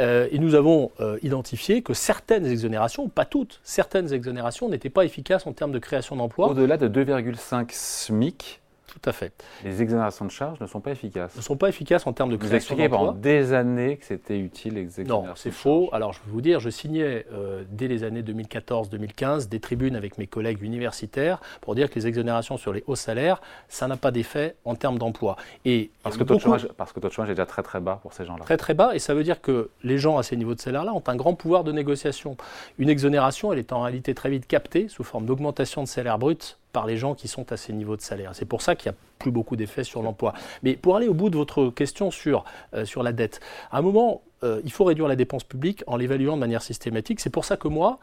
Euh, 0.00 0.28
et 0.30 0.38
nous 0.38 0.54
avons 0.54 0.90
euh, 1.00 1.18
identifié 1.22 1.82
que 1.82 1.94
certaines 1.94 2.46
exonérations, 2.46 3.08
pas 3.08 3.24
toutes, 3.24 3.60
certaines 3.62 4.12
exonérations 4.12 4.68
n'étaient 4.68 4.90
pas 4.90 5.04
efficaces 5.04 5.46
en 5.46 5.52
termes 5.52 5.72
de 5.72 5.78
création 5.78 6.16
d'emplois. 6.16 6.48
Au-delà 6.48 6.76
de 6.76 6.88
2,5 6.88 7.68
SMIC, 7.70 8.61
Tout 8.92 9.08
à 9.08 9.12
fait. 9.12 9.32
les 9.64 9.80
exonérations 9.82 10.24
de 10.26 10.30
charges 10.30 10.60
ne 10.60 10.66
sont 10.66 10.80
pas 10.80 10.90
efficaces. 10.90 11.34
Ne 11.34 11.40
sont 11.42 11.56
pas 11.56 11.68
efficaces 11.70 12.06
en 12.06 12.12
termes 12.12 12.28
de 12.30 12.34
Vous 12.36 12.40
création 12.40 12.74
expliquez 12.74 12.88
pendant 12.88 13.12
des 13.12 13.52
années 13.54 13.96
que 13.96 14.04
c'était 14.04 14.38
utile, 14.38 14.74
les 14.74 14.82
exonérations 14.82 15.26
Non, 15.28 15.32
c'est 15.34 15.50
faux. 15.50 15.88
Alors, 15.92 16.12
je 16.12 16.18
vais 16.20 16.30
vous 16.30 16.40
dire, 16.42 16.60
je 16.60 16.68
signais 16.70 17.26
euh, 17.32 17.64
dès 17.70 17.88
les 17.88 18.04
années 18.04 18.22
2014-2015 18.22 19.48
des 19.48 19.60
tribunes 19.60 19.96
avec 19.96 20.18
mes 20.18 20.26
collègues 20.26 20.62
universitaires 20.62 21.40
pour 21.60 21.74
dire 21.74 21.90
que 21.90 21.94
les 21.96 22.06
exonérations 22.06 22.56
sur 22.56 22.72
les 22.72 22.84
hauts 22.86 22.96
salaires, 22.96 23.40
ça 23.68 23.86
n'a 23.88 23.96
pas 23.96 24.10
d'effet 24.10 24.56
en 24.64 24.74
termes 24.74 24.98
d'emploi. 24.98 25.36
Et 25.64 25.90
Parce 26.02 26.16
que, 26.16 26.20
le 26.20 26.26
taux 26.26 26.34
de 26.34 26.38
beaucoup- 26.40 26.58
chômage, 26.58 26.68
parce 26.76 26.92
que 26.92 26.98
le 26.98 27.02
taux 27.02 27.08
de 27.08 27.12
chômage 27.14 27.30
est 27.30 27.34
déjà 27.34 27.46
très 27.46 27.62
très 27.62 27.80
bas 27.80 27.98
pour 28.02 28.12
ces 28.12 28.24
gens-là. 28.24 28.44
très 28.44 28.56
très 28.56 28.74
bas, 28.74 28.94
et 28.94 28.98
ça 28.98 29.14
veut 29.14 29.24
dire 29.24 29.40
que 29.40 29.70
les 29.82 29.98
gens 29.98 30.18
à 30.18 30.22
ces 30.22 30.36
niveaux 30.36 30.54
de 30.54 30.60
salaire-là 30.60 30.92
ont 30.94 31.02
un 31.06 31.16
grand 31.16 31.34
pouvoir 31.34 31.64
de 31.64 31.72
négociation. 31.72 32.36
Une 32.78 32.88
exonération, 32.88 33.52
elle 33.52 33.58
est 33.58 33.72
en 33.72 33.80
réalité 33.82 34.14
très 34.14 34.30
vite 34.30 34.46
captée 34.46 34.88
sous 34.88 35.04
forme 35.04 35.26
d'augmentation 35.26 35.82
de 35.82 35.88
salaire 35.88 36.18
brut 36.18 36.58
par 36.72 36.86
les 36.86 36.96
gens 36.96 37.14
qui 37.14 37.28
sont 37.28 37.52
à 37.52 37.56
ces 37.56 37.72
niveaux 37.72 37.96
de 37.96 38.02
salaire. 38.02 38.30
C'est 38.34 38.44
pour 38.46 38.62
ça 38.62 38.74
qu'il 38.74 38.90
n'y 38.90 38.96
a 38.96 38.98
plus 39.18 39.30
beaucoup 39.30 39.56
d'effets 39.56 39.84
sur 39.84 40.02
l'emploi. 40.02 40.32
Mais 40.62 40.74
pour 40.74 40.96
aller 40.96 41.08
au 41.08 41.14
bout 41.14 41.30
de 41.30 41.36
votre 41.36 41.68
question 41.70 42.10
sur, 42.10 42.44
euh, 42.74 42.84
sur 42.84 43.02
la 43.02 43.12
dette, 43.12 43.40
à 43.70 43.78
un 43.78 43.82
moment, 43.82 44.22
euh, 44.42 44.60
il 44.64 44.72
faut 44.72 44.84
réduire 44.84 45.06
la 45.06 45.16
dépense 45.16 45.44
publique 45.44 45.84
en 45.86 45.96
l'évaluant 45.96 46.34
de 46.34 46.40
manière 46.40 46.62
systématique. 46.62 47.20
C'est 47.20 47.30
pour 47.30 47.44
ça 47.44 47.56
que 47.56 47.68
moi, 47.68 47.98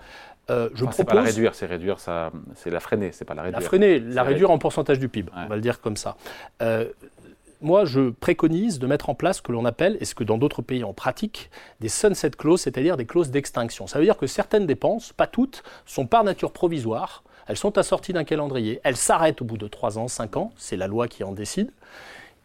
euh, 0.49 0.69
je 0.73 0.83
Enfin, 0.83 0.93
c'est 0.93 1.03
pas 1.03 1.15
la 1.15 1.21
propose 1.21 1.35
réduire, 1.35 1.55
c'est 1.55 1.65
réduire 1.65 1.99
ça, 1.99 2.31
c'est 2.55 2.69
la 2.69 2.79
freiner, 2.79 3.11
c'est 3.11 3.25
pas 3.25 3.33
la 3.33 3.41
réduire. 3.43 3.59
la 3.59 3.65
freiner, 3.65 3.99
la 3.99 4.23
réduire 4.23 4.51
en 4.51 4.57
pourcentage 4.57 4.99
du 4.99 5.09
PIB, 5.09 5.31
Ouais. 5.31 5.41
on 5.45 5.49
va 5.49 5.55
le 5.55 5.61
dire 5.61 5.81
comme 5.81 5.97
ça. 5.97 6.15
Moi, 7.61 7.83
je 7.83 8.11
préconise 8.11 8.79
de 8.79 8.87
mettre 8.87 9.09
en 9.09 9.15
place 9.15 9.37
ce 9.37 9.41
que 9.41 9.51
l'on 9.51 9.65
appelle, 9.65 9.97
et 9.99 10.05
ce 10.05 10.15
que 10.15 10.23
dans 10.23 10.37
d'autres 10.37 10.61
pays 10.61 10.85
on 10.85 10.93
pratique, 10.93 11.49
des 11.81 11.89
sunset 11.89 12.29
clauses, 12.31 12.61
c'est-à-dire 12.61 12.95
des 12.95 13.05
clauses 13.05 13.31
d'extinction. 13.31 13.85
Ça 13.85 13.99
veut 13.99 14.05
dire 14.05 14.15
que 14.15 14.27
certaines 14.27 14.65
dépenses, 14.65 15.11
pas 15.11 15.27
toutes, 15.27 15.61
sont 15.85 16.07
par 16.07 16.23
nature 16.23 16.53
provisoires, 16.53 17.21
elles 17.49 17.57
sont 17.57 17.77
assorties 17.77 18.13
d'un 18.13 18.23
calendrier, 18.23 18.79
elles 18.83 18.95
s'arrêtent 18.95 19.41
au 19.41 19.45
bout 19.45 19.57
de 19.57 19.67
3 19.67 19.97
ans, 19.97 20.07
5 20.07 20.37
ans, 20.37 20.51
c'est 20.55 20.77
la 20.77 20.87
loi 20.87 21.07
qui 21.07 21.23
en 21.23 21.33
décide, 21.33 21.71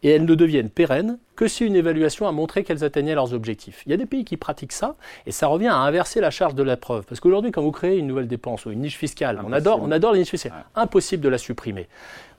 et 0.03 0.09
elles 0.09 0.25
ne 0.25 0.35
deviennent 0.35 0.69
pérennes 0.69 1.17
que 1.35 1.47
si 1.47 1.65
une 1.65 1.75
évaluation 1.75 2.27
a 2.27 2.31
montré 2.31 2.63
qu'elles 2.63 2.83
atteignaient 2.83 3.15
leurs 3.15 3.33
objectifs. 3.33 3.81
Il 3.85 3.91
y 3.91 3.93
a 3.93 3.97
des 3.97 4.05
pays 4.05 4.25
qui 4.25 4.35
pratiquent 4.37 4.71
ça, 4.73 4.95
et 5.25 5.31
ça 5.31 5.47
revient 5.47 5.67
à 5.67 5.77
inverser 5.77 6.21
la 6.21 6.31
charge 6.31 6.53
de 6.55 6.63
la 6.63 6.75
preuve. 6.77 7.05
Parce 7.05 7.19
qu'aujourd'hui, 7.19 7.51
quand 7.51 7.61
vous 7.61 7.71
créez 7.71 7.97
une 7.97 8.07
nouvelle 8.07 8.27
dépense 8.27 8.65
ou 8.65 8.71
une 8.71 8.81
niche 8.81 8.97
fiscale, 8.97 9.37
on 9.37 9.39
Impossible. 9.39 9.55
adore, 9.55 9.79
on 9.83 9.91
adore 9.91 10.13
les 10.13 10.19
niches 10.19 10.29
fiscales, 10.29 10.51
Ouais. 10.53 10.81
impossible 10.81 11.23
de 11.23 11.29
la 11.29 11.37
supprimer. 11.37 11.87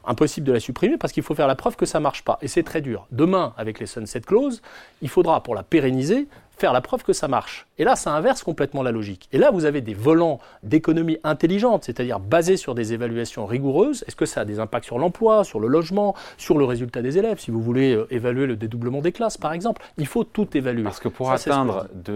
Impossible 0.07 0.47
de 0.47 0.53
la 0.53 0.61
supprimer 0.61 0.97
parce 0.99 1.13
qu'il 1.13 1.23
faut 1.23 1.35
faire 1.35 1.49
la 1.49 1.57
preuve 1.57 1.77
que 1.77 1.87
ça 1.87 1.99
ne 1.99 2.03
marche 2.05 2.23
pas. 2.23 2.39
Et 2.43 2.49
c'est 2.49 2.63
très 2.63 2.81
dur. 2.81 3.07
Demain, 3.11 3.53
avec 3.57 3.81
les 3.81 3.87
sunset 3.87 4.21
clauses, 4.21 4.63
il 5.03 5.09
faudra, 5.09 5.43
pour 5.43 5.55
la 5.55 5.63
pérenniser, 5.63 6.29
faire 6.57 6.73
la 6.73 6.81
preuve 6.81 7.03
que 7.05 7.13
ça 7.13 7.29
marche. 7.29 7.67
Et 7.79 7.85
là, 7.85 7.97
ça 7.97 8.13
inverse 8.13 8.43
complètement 8.43 8.83
la 8.83 8.91
logique. 8.91 9.29
Et 9.33 9.37
là, 9.39 9.51
vous 9.51 9.67
avez 9.67 9.83
des 9.83 9.93
volants 9.93 10.39
d'économie 10.63 11.19
intelligente, 11.23 11.85
c'est-à-dire 11.85 12.19
basés 12.19 12.57
sur 12.57 12.75
des 12.75 12.95
évaluations 12.95 13.45
rigoureuses. 13.45 14.05
Est-ce 14.07 14.17
que 14.17 14.25
ça 14.25 14.41
a 14.41 14.45
des 14.47 14.59
impacts 14.59 14.87
sur 14.87 14.99
l'emploi, 14.99 15.45
sur 15.45 15.61
le 15.61 15.69
logement, 15.69 16.15
sur 16.39 16.57
le 16.57 16.65
résultat 16.65 17.03
des 17.03 17.19
élèves? 17.19 17.39
Si 17.41 17.51
vous 17.51 17.61
voulez 17.61 17.95
euh, 17.95 18.07
évaluer 18.11 18.47
le 18.47 18.57
dédoublement 18.57 19.03
des 19.03 19.13
classes, 19.13 19.37
par 19.37 19.53
exemple, 19.53 19.83
il 19.99 20.07
faut 20.07 20.25
tout 20.25 20.49
évaluer. 20.57 20.85
Parce 20.85 21.01
que 21.01 21.09
pour 21.09 21.27
Ça, 21.27 21.35
atteindre 21.35 21.89
2, 21.95 22.13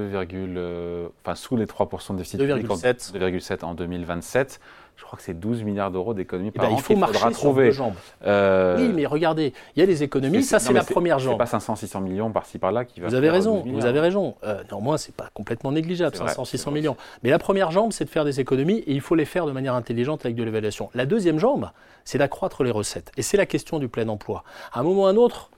euh, 0.56 1.08
enfin, 1.22 1.34
sous 1.34 1.56
les 1.56 1.66
3% 1.66 2.12
de 2.14 2.18
déficit 2.18 2.40
public 2.40 2.70
en- 2.70 2.76
2,7. 2.76 3.12
2,7 3.18 3.62
en 3.64 3.74
2027, 3.74 4.58
je 5.00 5.04
crois 5.06 5.16
que 5.16 5.22
c'est 5.22 5.32
12 5.32 5.62
milliards 5.64 5.90
d'euros 5.90 6.12
d'économies 6.12 6.50
Eh 6.54 6.58
par 6.58 6.66
ben, 6.68 6.74
an 6.74 6.76
il 6.76 6.82
faut 6.82 6.88
qu'il 6.92 6.98
marcher 7.00 7.14
faudra 7.14 7.30
sur 7.30 7.38
trouver. 7.40 7.64
deux 7.68 7.70
jambes. 7.72 7.94
Euh, 8.26 8.76
Oui, 8.78 8.92
mais 8.94 9.06
regardez, 9.06 9.54
il 9.74 9.80
y 9.80 9.82
a 9.82 9.86
les 9.86 10.02
économies, 10.02 10.42
ça 10.42 10.58
c'est 10.58 10.74
la 10.74 10.84
première 10.84 11.18
jambe. 11.18 11.34
C'est 11.34 11.38
pas 11.38 11.46
500, 11.46 11.76
600 11.76 12.00
millions 12.02 12.30
par-ci 12.30 12.58
par-là 12.58 12.84
qui 12.84 13.00
va 13.00 13.08
Vous 13.08 13.14
avez 13.14 13.30
raison, 13.30 13.62
12 13.64 13.72
vous 13.72 13.86
avez 13.86 13.98
raison. 14.00 14.34
Euh, 14.44 14.62
néanmoins, 14.70 14.98
c'est 14.98 15.14
pas 15.14 15.30
complètement 15.32 15.72
négligeable, 15.72 16.14
C'est 16.14 16.22
vrai, 16.22 16.28
500, 16.28 16.44
c'est 16.44 16.58
600 16.58 16.70
vrai. 16.70 16.80
millions. 16.80 16.96
Mais 17.22 17.30
la 17.30 17.38
première 17.38 17.70
jambe, 17.70 17.92
c'est 17.92 18.04
de 18.04 18.10
faire 18.10 18.26
des 18.26 18.40
économies 18.40 18.78
et 18.86 18.92
il 18.92 19.00
faut 19.00 19.14
les 19.14 19.24
faire 19.24 19.46
de 19.46 19.52
manière 19.52 19.74
intelligente 19.74 20.24
avec 20.26 20.36
de 20.36 20.44
l'évaluation. 20.44 20.90
La 20.94 21.06
deuxième 21.06 21.38
jambe, 21.38 21.70
c'est 22.04 22.18
d'accroître 22.18 22.62
les 22.62 22.70
recettes. 22.70 23.10
Et 23.16 23.22
c'est 23.22 23.38
la 23.38 23.46
question 23.46 23.78
du 23.78 23.88
plein 23.88 24.06
emploi. 24.08 24.44
À 24.74 24.80
un 24.80 24.82
moment 24.82 25.04
ou 25.04 25.06
à 25.06 25.10
un 25.10 25.16
autre, 25.16 25.50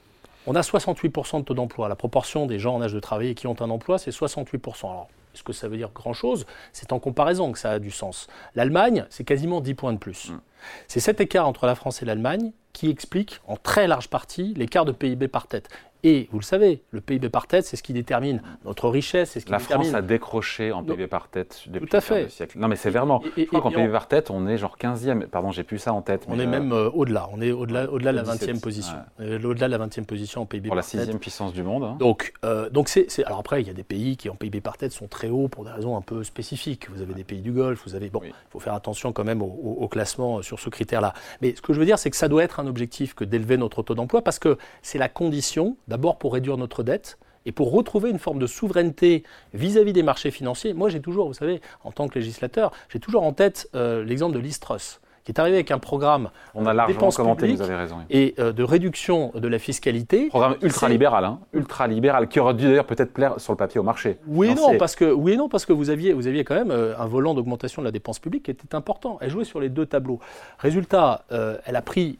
On 0.46 0.54
a 0.56 0.60
68% 0.62 1.38
de 1.38 1.44
taux 1.44 1.54
d'emploi. 1.54 1.88
La 1.88 1.94
proportion 1.96 2.46
des 2.46 2.58
gens 2.58 2.74
en 2.74 2.82
âge 2.82 2.92
de 2.92 2.98
travailler 3.00 3.34
qui 3.34 3.46
ont 3.46 3.54
un 3.60 3.70
emploi, 3.70 3.98
c'est 3.98 4.10
68%. 4.10 4.86
Alors, 4.88 5.08
est-ce 5.34 5.42
que 5.42 5.52
ça 5.52 5.68
veut 5.68 5.76
dire 5.76 5.90
grand-chose 5.94 6.46
C'est 6.72 6.92
en 6.92 6.98
comparaison 6.98 7.52
que 7.52 7.58
ça 7.58 7.72
a 7.72 7.78
du 7.78 7.90
sens. 7.90 8.26
L'Allemagne, 8.54 9.06
c'est 9.10 9.24
quasiment 9.24 9.60
10 9.60 9.74
points 9.74 9.92
de 9.92 9.98
plus. 9.98 10.30
Mm. 10.30 10.40
C'est 10.88 11.00
cet 11.00 11.20
écart 11.20 11.48
entre 11.48 11.66
la 11.66 11.74
France 11.74 12.02
et 12.02 12.04
l'Allemagne 12.04 12.52
qui 12.72 12.88
explique 12.88 13.40
en 13.46 13.56
très 13.56 13.86
large 13.86 14.08
partie 14.08 14.54
l'écart 14.54 14.84
de 14.84 14.92
PIB 14.92 15.28
par 15.28 15.46
tête. 15.46 15.68
Et 16.04 16.28
vous 16.32 16.38
le 16.40 16.44
savez, 16.44 16.82
le 16.90 17.00
PIB 17.00 17.28
par 17.28 17.46
tête, 17.46 17.64
c'est 17.64 17.76
ce 17.76 17.82
qui 17.82 17.92
détermine 17.92 18.42
notre 18.64 18.88
richesse. 18.88 19.30
C'est 19.30 19.40
ce 19.40 19.46
qui 19.46 19.52
la 19.52 19.60
France 19.60 19.94
a 19.94 20.02
décroché 20.02 20.72
en 20.72 20.82
PIB 20.82 21.06
par 21.06 21.28
tête 21.28 21.62
depuis 21.68 21.88
Tout 21.88 21.96
à 21.96 22.00
fait. 22.00 22.28
siècle. 22.28 22.58
Non, 22.58 22.66
mais 22.66 22.76
sévèrement. 22.76 23.22
je 23.36 23.44
crois 23.44 23.60
qu'en 23.60 23.70
PIB 23.70 23.88
par 23.88 24.08
tête, 24.08 24.30
on 24.30 24.46
est 24.48 24.58
genre 24.58 24.76
15e. 24.80 25.26
Pardon, 25.26 25.52
j'ai 25.52 25.62
plus 25.62 25.78
ça 25.78 25.92
en 25.92 26.02
tête. 26.02 26.24
On 26.28 26.38
est 26.40 26.46
même 26.46 26.72
euh, 26.72 26.90
au-delà. 26.90 27.28
On 27.32 27.40
est 27.40 27.52
au-delà, 27.52 27.90
au-delà 27.90 28.12
de 28.12 28.16
la 28.16 28.24
20e 28.24 28.60
position. 28.60 28.96
Au-delà 29.20 29.68
de 29.68 29.76
la 29.76 29.86
20e 29.86 30.04
position 30.04 30.42
en 30.42 30.46
PIB 30.46 30.68
par 30.68 30.76
tête. 30.76 30.90
Pour 30.90 30.98
la 30.98 31.02
sixième 31.04 31.18
puissance 31.20 31.52
du 31.52 31.62
monde. 31.62 31.84
Hein. 31.84 31.96
Donc, 32.00 32.32
euh, 32.44 32.68
donc 32.70 32.88
c'est, 32.88 33.06
alors 33.24 33.38
après, 33.38 33.60
il 33.62 33.68
y 33.68 33.70
a 33.70 33.74
des 33.74 33.84
pays 33.84 34.16
qui 34.16 34.28
en 34.28 34.34
PIB 34.34 34.60
par 34.60 34.76
tête 34.78 34.92
sont 34.92 35.06
très 35.06 35.28
hauts 35.28 35.48
pour 35.48 35.64
des 35.64 35.70
raisons 35.70 35.96
un 35.96 36.02
peu 36.02 36.24
spécifiques. 36.24 36.88
Vous 36.90 37.00
avez 37.02 37.14
des 37.14 37.24
pays 37.24 37.42
du 37.42 37.52
Golfe, 37.52 37.82
vous 37.86 37.94
avez 37.94 38.10
bon, 38.10 38.20
il 38.24 38.32
faut 38.50 38.58
faire 38.58 38.74
attention 38.74 39.12
quand 39.12 39.24
même 39.24 39.40
au, 39.42 39.46
au 39.46 39.88
classement 39.88 40.38
euh, 40.38 40.42
sur 40.42 40.58
ce 40.58 40.68
critère-là. 40.68 41.14
Mais 41.42 41.54
ce 41.54 41.62
que 41.62 41.72
je 41.72 41.78
veux 41.78 41.86
dire, 41.86 41.98
c'est 41.98 42.10
que 42.10 42.16
ça 42.16 42.28
doit 42.28 42.42
être 42.42 42.58
un 42.58 42.66
objectif 42.66 43.14
que 43.14 43.24
d'élever 43.24 43.56
notre 43.56 43.82
taux 43.84 43.94
d'emploi 43.94 44.22
parce 44.22 44.40
que 44.40 44.58
c'est 44.82 44.98
la 44.98 45.08
condition, 45.08 45.76
d'abord 45.92 46.16
pour 46.16 46.32
réduire 46.32 46.56
notre 46.56 46.82
dette 46.82 47.18
et 47.44 47.52
pour 47.52 47.70
retrouver 47.70 48.08
une 48.08 48.18
forme 48.18 48.38
de 48.38 48.46
souveraineté 48.46 49.24
vis-à-vis 49.52 49.92
des 49.92 50.02
marchés 50.02 50.30
financiers. 50.30 50.72
Moi, 50.72 50.88
j'ai 50.88 51.00
toujours, 51.00 51.26
vous 51.26 51.34
savez, 51.34 51.60
en 51.84 51.92
tant 51.92 52.08
que 52.08 52.18
législateur, 52.18 52.72
j'ai 52.88 52.98
toujours 52.98 53.24
en 53.24 53.34
tête 53.34 53.68
euh, 53.74 54.02
l'exemple 54.02 54.34
de 54.34 54.38
l'Istrus 54.38 55.00
qui 55.24 55.30
est 55.30 55.38
arrivé 55.38 55.58
avec 55.58 55.70
un 55.70 55.78
programme 55.78 56.30
On 56.52 56.66
a 56.66 56.72
largement 56.74 57.10
commenté, 57.10 57.52
vous 57.52 57.62
avez 57.62 57.76
raison. 57.76 57.98
et 58.10 58.34
euh, 58.40 58.52
de 58.52 58.64
réduction 58.64 59.30
de 59.36 59.46
la 59.46 59.60
fiscalité. 59.60 60.26
Programme 60.30 60.56
ultra-libéral, 60.62 61.24
hein, 61.24 61.38
ultra-libéral, 61.52 62.26
qui 62.26 62.40
aurait 62.40 62.54
dû 62.54 62.64
d'ailleurs 62.64 62.86
peut-être 62.86 63.12
plaire 63.12 63.38
sur 63.38 63.52
le 63.52 63.56
papier 63.56 63.78
au 63.78 63.84
marché. 63.84 64.18
Oui 64.26 64.48
et 64.48 64.54
non, 64.54 64.76
parce 64.78 64.96
que, 64.96 65.04
oui 65.04 65.36
non, 65.36 65.48
parce 65.48 65.64
que 65.64 65.72
vous 65.72 65.90
aviez, 65.90 66.12
vous 66.12 66.26
aviez 66.26 66.42
quand 66.42 66.56
même 66.56 66.72
euh, 66.72 66.98
un 66.98 67.06
volant 67.06 67.34
d'augmentation 67.34 67.82
de 67.82 67.86
la 67.86 67.92
dépense 67.92 68.18
publique 68.18 68.46
qui 68.46 68.50
était 68.50 68.74
important. 68.74 69.18
Elle 69.20 69.30
jouait 69.30 69.44
sur 69.44 69.60
les 69.60 69.68
deux 69.68 69.86
tableaux. 69.86 70.18
Résultat, 70.58 71.24
elle 71.30 71.76
a 71.76 71.82
pris 71.82 72.18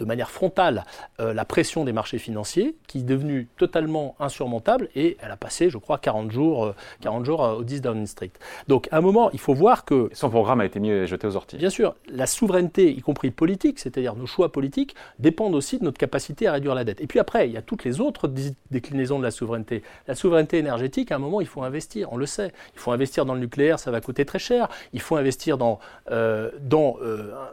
de 0.00 0.04
manière 0.06 0.30
frontale 0.30 0.84
euh, 1.20 1.34
la 1.34 1.44
pression 1.44 1.84
des 1.84 1.92
marchés 1.92 2.18
financiers, 2.18 2.74
qui 2.86 2.98
est 2.98 3.02
devenue 3.02 3.46
totalement 3.58 4.16
insurmontable, 4.18 4.88
et 4.96 5.16
elle 5.20 5.30
a 5.30 5.36
passé, 5.36 5.70
je 5.70 5.78
crois, 5.78 5.98
40 5.98 6.30
jours, 6.30 6.74
40 7.02 7.20
euh, 7.20 7.24
jours 7.24 7.44
euh, 7.44 7.54
au 7.56 7.64
10 7.64 7.82
Downing 7.82 8.06
Street. 8.06 8.30
Donc, 8.66 8.88
à 8.90 8.96
un 8.96 9.00
moment, 9.00 9.30
il 9.32 9.38
faut 9.38 9.54
voir 9.54 9.84
que... 9.84 10.08
Son 10.12 10.30
programme 10.30 10.60
a 10.60 10.64
été 10.64 10.80
mis 10.80 11.06
jeté 11.06 11.26
aux 11.26 11.36
orties. 11.36 11.58
Bien 11.58 11.70
sûr, 11.70 11.94
la 12.08 12.26
souveraineté, 12.26 12.90
y 12.90 13.00
compris 13.02 13.30
politique, 13.30 13.78
c'est-à-dire 13.78 14.16
nos 14.16 14.26
choix 14.26 14.50
politiques, 14.50 14.94
dépendent 15.18 15.54
aussi 15.54 15.78
de 15.78 15.84
notre 15.84 15.98
capacité 15.98 16.46
à 16.46 16.52
réduire 16.52 16.74
la 16.74 16.84
dette. 16.84 17.00
Et 17.00 17.06
puis 17.06 17.18
après, 17.18 17.48
il 17.48 17.52
y 17.52 17.56
a 17.56 17.62
toutes 17.62 17.84
les 17.84 18.00
autres 18.00 18.32
déclinaisons 18.70 19.18
de 19.18 19.24
la 19.24 19.30
souveraineté. 19.30 19.82
La 20.08 20.14
souveraineté 20.14 20.58
énergétique, 20.58 21.12
à 21.12 21.16
un 21.16 21.18
moment, 21.18 21.40
il 21.40 21.46
faut 21.46 21.62
investir, 21.62 22.12
on 22.12 22.16
le 22.16 22.26
sait. 22.26 22.52
Il 22.74 22.80
faut 22.80 22.92
investir 22.92 23.26
dans 23.26 23.34
le 23.34 23.40
nucléaire, 23.40 23.78
ça 23.78 23.90
va 23.90 24.00
coûter 24.00 24.24
très 24.24 24.38
cher. 24.38 24.68
Il 24.92 25.00
faut 25.00 25.16
investir 25.16 25.58
dans, 25.58 25.78
dans 26.08 26.98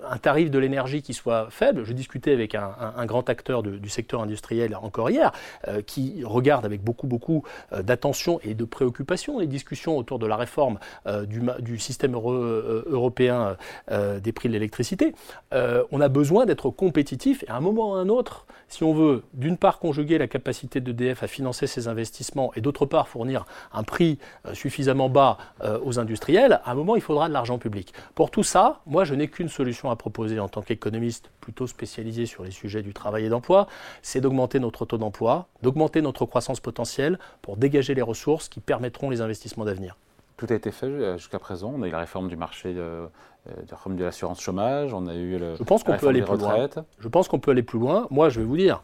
un 0.09 0.17
tarif 0.17 0.49
de 0.49 0.59
l'énergie 0.59 1.01
qui 1.01 1.13
soit 1.13 1.47
faible. 1.49 1.83
Je 1.83 1.93
discutais 1.93 2.37
avec 2.39 2.56
un, 2.56 3.06
grand 3.06 3.29
acteur 3.29 3.63
du 3.63 3.89
secteur 3.89 4.22
industriel 4.22 4.75
encore 4.75 5.10
hier, 5.10 5.32
euh, 5.67 5.82
qui 5.82 6.24
regarde 6.24 6.65
avec 6.65 6.84
beaucoup, 6.84 7.08
beaucoup 7.08 7.44
euh, 7.74 7.82
d'attention 7.82 8.39
et 8.44 8.53
de 8.53 8.65
préoccupation 8.65 9.39
les 9.39 9.48
discussions 9.48 9.98
autour 9.98 10.20
de 10.20 10.25
la 10.25 10.36
réforme 10.36 10.79
euh, 11.06 11.25
du, 11.25 11.77
système 11.77 12.13
européen 12.15 13.56
des 13.89 14.32
prix 14.32 14.50
de 14.50 14.53
l'électricité. 14.53 15.13
on 15.51 16.01
a 16.01 16.08
besoin 16.10 16.46
d'être 16.46 16.70
compétitif 16.70 17.44
et 17.44 17.50
à 17.50 17.56
un 17.56 17.60
moment 17.60 17.91
ou 17.91 17.96
à 17.96 18.00
un 18.00 18.10
autre, 18.10 18.46
si 18.67 18.84
on 18.84 18.94
veut 18.94 19.24
d'une 19.34 19.58
part 19.58 19.79
conjuguer 19.79 20.17
la 20.17 20.27
capacité 20.27 20.82
d'EDF 20.82 21.24
à 21.24 21.27
financer 21.27 21.67
ses 21.67 21.88
investissements 21.88 22.51
et 22.56 22.62
d'autre 22.62 22.86
part 22.86 23.08
fournir 23.08 23.46
un 23.72 23.84
prix 23.84 24.17
suffisamment 24.53 25.10
bas 25.10 25.38
aux 25.84 26.00
industriels, 26.00 26.60
à 26.65 26.72
un 26.72 26.75
moment 26.75 26.96
il 26.96 27.01
faudra 27.01 27.27
de 27.27 27.34
l'argent 27.34 27.58
public. 27.58 27.94
Pour 28.15 28.32
tout 28.32 28.44
ça, 28.44 28.82
moi 28.86 29.06
je 29.06 29.13
n'ai 29.13 29.27
qu'une 29.27 29.50
solution 29.50 29.91
à 29.91 29.96
proposer 29.96 30.39
en 30.39 30.50
tant 30.50 30.62
qu'économiste 30.62 31.29
plutôt 31.39 31.67
spécialisé 31.67 32.16
sur 32.25 32.43
les 32.43 32.51
sujets 32.51 32.81
du 32.81 32.93
travail 32.93 33.25
et 33.25 33.29
d'emploi, 33.29 33.67
c'est 34.01 34.21
d'augmenter 34.21 34.59
notre 34.59 34.86
taux 34.86 34.97
d'emploi, 34.97 35.47
d'augmenter 35.62 36.01
notre 36.01 36.25
croissance 36.25 36.59
potentielle 36.59 37.19
pour 37.41 37.57
dégager 37.57 37.93
les 37.93 38.01
ressources 38.01 38.50
qui 38.50 38.59
permettront 38.59 39.09
les 39.09 39.21
investissements 39.21 39.65
d'avenir. 39.65 39.97
Tout 40.38 40.47
a 40.50 40.55
été 40.55 40.71
fait 40.71 40.86
euh, 40.86 41.17
jusqu'à 41.17 41.39
présent. 41.39 41.74
On 41.75 41.81
a 41.81 41.88
eu 41.88 41.91
la 41.91 42.00
réforme 42.00 42.29
du 42.29 42.38
marché, 42.38 42.74
euh, 42.75 43.07
la 43.45 43.75
réforme 43.75 43.95
de 43.95 44.03
l'assurance 44.03 44.41
chômage, 44.41 44.93
on 44.93 45.08
a 45.08 45.15
eu 45.15 45.38
le, 45.38 45.56
je 45.56 45.63
pense 45.63 45.84
qu'on 45.84 45.97
peut 45.97 46.08
aller 46.08 46.21
plus 46.21 46.38
loin. 46.38 46.67
Je 46.99 47.08
pense 47.08 47.27
qu'on 47.27 47.39
peut 47.39 47.51
aller 47.51 47.63
plus 47.63 47.80
loin. 47.80 48.08
Moi, 48.12 48.30
je 48.30 48.39
vais 48.39 48.45
vous 48.45 48.58
dire, 48.58 48.82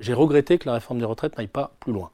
j'ai 0.00 0.14
regretté 0.14 0.58
que 0.58 0.68
la 0.68 0.74
réforme 0.74 0.98
des 0.98 1.04
retraites 1.04 1.36
n'aille 1.36 1.46
pas 1.46 1.72
plus 1.80 1.92
loin 1.92 2.10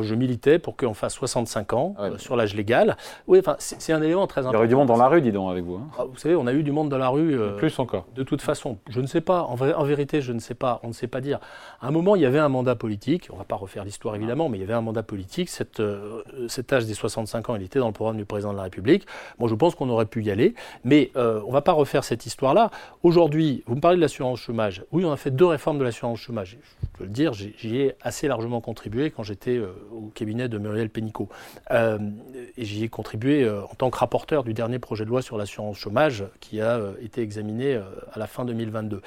je 0.00 0.14
militais 0.14 0.58
pour 0.58 0.76
qu'on 0.76 0.94
fasse 0.94 1.14
65 1.14 1.72
ans 1.72 1.94
ah 1.96 2.04
euh, 2.04 2.18
sur 2.18 2.36
l'âge 2.36 2.54
légal. 2.54 2.96
Oui, 3.26 3.38
enfin, 3.38 3.56
c'est 3.58 3.92
un 3.92 4.02
élément 4.02 4.26
très 4.26 4.42
important. 4.42 4.52
Il 4.52 4.56
y 4.56 4.58
aurait 4.58 4.68
du 4.68 4.74
monde 4.74 4.88
dans 4.88 4.96
la 4.96 5.08
rue, 5.08 5.20
dis 5.20 5.32
donc, 5.32 5.50
avec 5.50 5.64
vous. 5.64 5.76
Hein. 5.76 5.88
Ah, 5.98 6.04
vous 6.04 6.16
savez, 6.18 6.36
on 6.36 6.46
a 6.46 6.52
eu 6.52 6.62
du 6.62 6.72
monde 6.72 6.88
dans 6.88 6.98
la 6.98 7.08
rue. 7.08 7.38
Euh, 7.38 7.56
Plus 7.56 7.78
encore. 7.78 8.06
De 8.14 8.22
toute 8.22 8.42
façon, 8.42 8.78
je 8.88 9.00
ne 9.00 9.06
sais 9.06 9.20
pas. 9.20 9.42
En, 9.42 9.54
en, 9.54 9.84
vérité, 9.84 10.20
je 10.20 10.32
ne 10.32 10.38
sais 10.38 10.54
pas. 10.54 10.80
On 10.82 10.88
ne 10.88 10.92
sait 10.92 11.06
pas 11.06 11.20
dire. 11.20 11.40
À 11.80 11.88
un 11.88 11.90
moment, 11.90 12.16
il 12.16 12.22
y 12.22 12.26
avait 12.26 12.38
un 12.38 12.48
mandat 12.48 12.76
politique. 12.76 13.28
On 13.30 13.34
ne 13.34 13.38
va 13.38 13.44
pas 13.44 13.56
refaire 13.56 13.84
l'histoire 13.84 14.14
évidemment, 14.14 14.48
mais 14.48 14.58
il 14.58 14.60
y 14.60 14.64
avait 14.64 14.74
un 14.74 14.82
mandat 14.82 15.02
politique. 15.02 15.48
Cette, 15.48 15.80
euh, 15.80 16.22
cet 16.48 16.72
âge 16.72 16.86
des 16.86 16.94
65 16.94 17.50
ans, 17.50 17.56
il 17.56 17.62
était 17.62 17.78
dans 17.78 17.86
le 17.86 17.92
programme 17.92 18.16
du 18.16 18.24
président 18.24 18.52
de 18.52 18.58
la 18.58 18.64
République. 18.64 19.06
Moi, 19.38 19.48
je 19.48 19.54
pense 19.54 19.74
qu'on 19.74 19.88
aurait 19.88 20.06
pu 20.06 20.22
y 20.22 20.30
aller, 20.30 20.54
mais 20.84 21.10
on 21.14 21.48
ne 21.48 21.52
va 21.52 21.62
pas 21.62 21.72
refaire 21.72 22.04
cette 22.04 22.26
histoire-là. 22.26 22.70
Aujourd'hui, 23.02 23.62
vous 23.66 23.74
me 23.74 23.80
parlez 23.80 23.96
de 23.96 24.02
l'assurance 24.02 24.40
chômage. 24.40 24.84
Oui, 24.92 25.04
on 25.04 25.12
a 25.12 25.16
fait 25.16 25.30
deux 25.30 25.46
réformes 25.46 25.78
de 25.78 25.84
l'assurance 25.84 26.18
chômage. 26.18 26.58
Je 26.82 26.98
peux 26.98 27.04
le 27.04 27.10
dire, 27.10 27.32
j'y 27.32 27.76
ai 27.76 27.94
assez 28.02 28.28
largement 28.28 28.60
contribué 28.60 29.10
quand 29.10 29.22
j'étais 29.22 29.60
au 29.92 30.08
cabinet 30.08 30.48
de 30.48 30.58
Muriel 30.58 30.90
Pénicaud. 30.90 31.28
Euh, 31.70 31.98
et 32.56 32.64
j'y 32.64 32.84
ai 32.84 32.88
contribué 32.88 33.44
euh, 33.44 33.62
en 33.62 33.74
tant 33.74 33.90
que 33.90 33.98
rapporteur 33.98 34.44
du 34.44 34.54
dernier 34.54 34.78
projet 34.78 35.04
de 35.04 35.10
loi 35.10 35.22
sur 35.22 35.38
l'assurance 35.38 35.78
chômage 35.78 36.24
qui 36.40 36.60
a 36.60 36.76
euh, 36.76 36.94
été 37.00 37.22
examiné 37.22 37.76
à 38.12 38.18
la 38.18 38.26
fin 38.26 38.44
2022. 38.44 39.02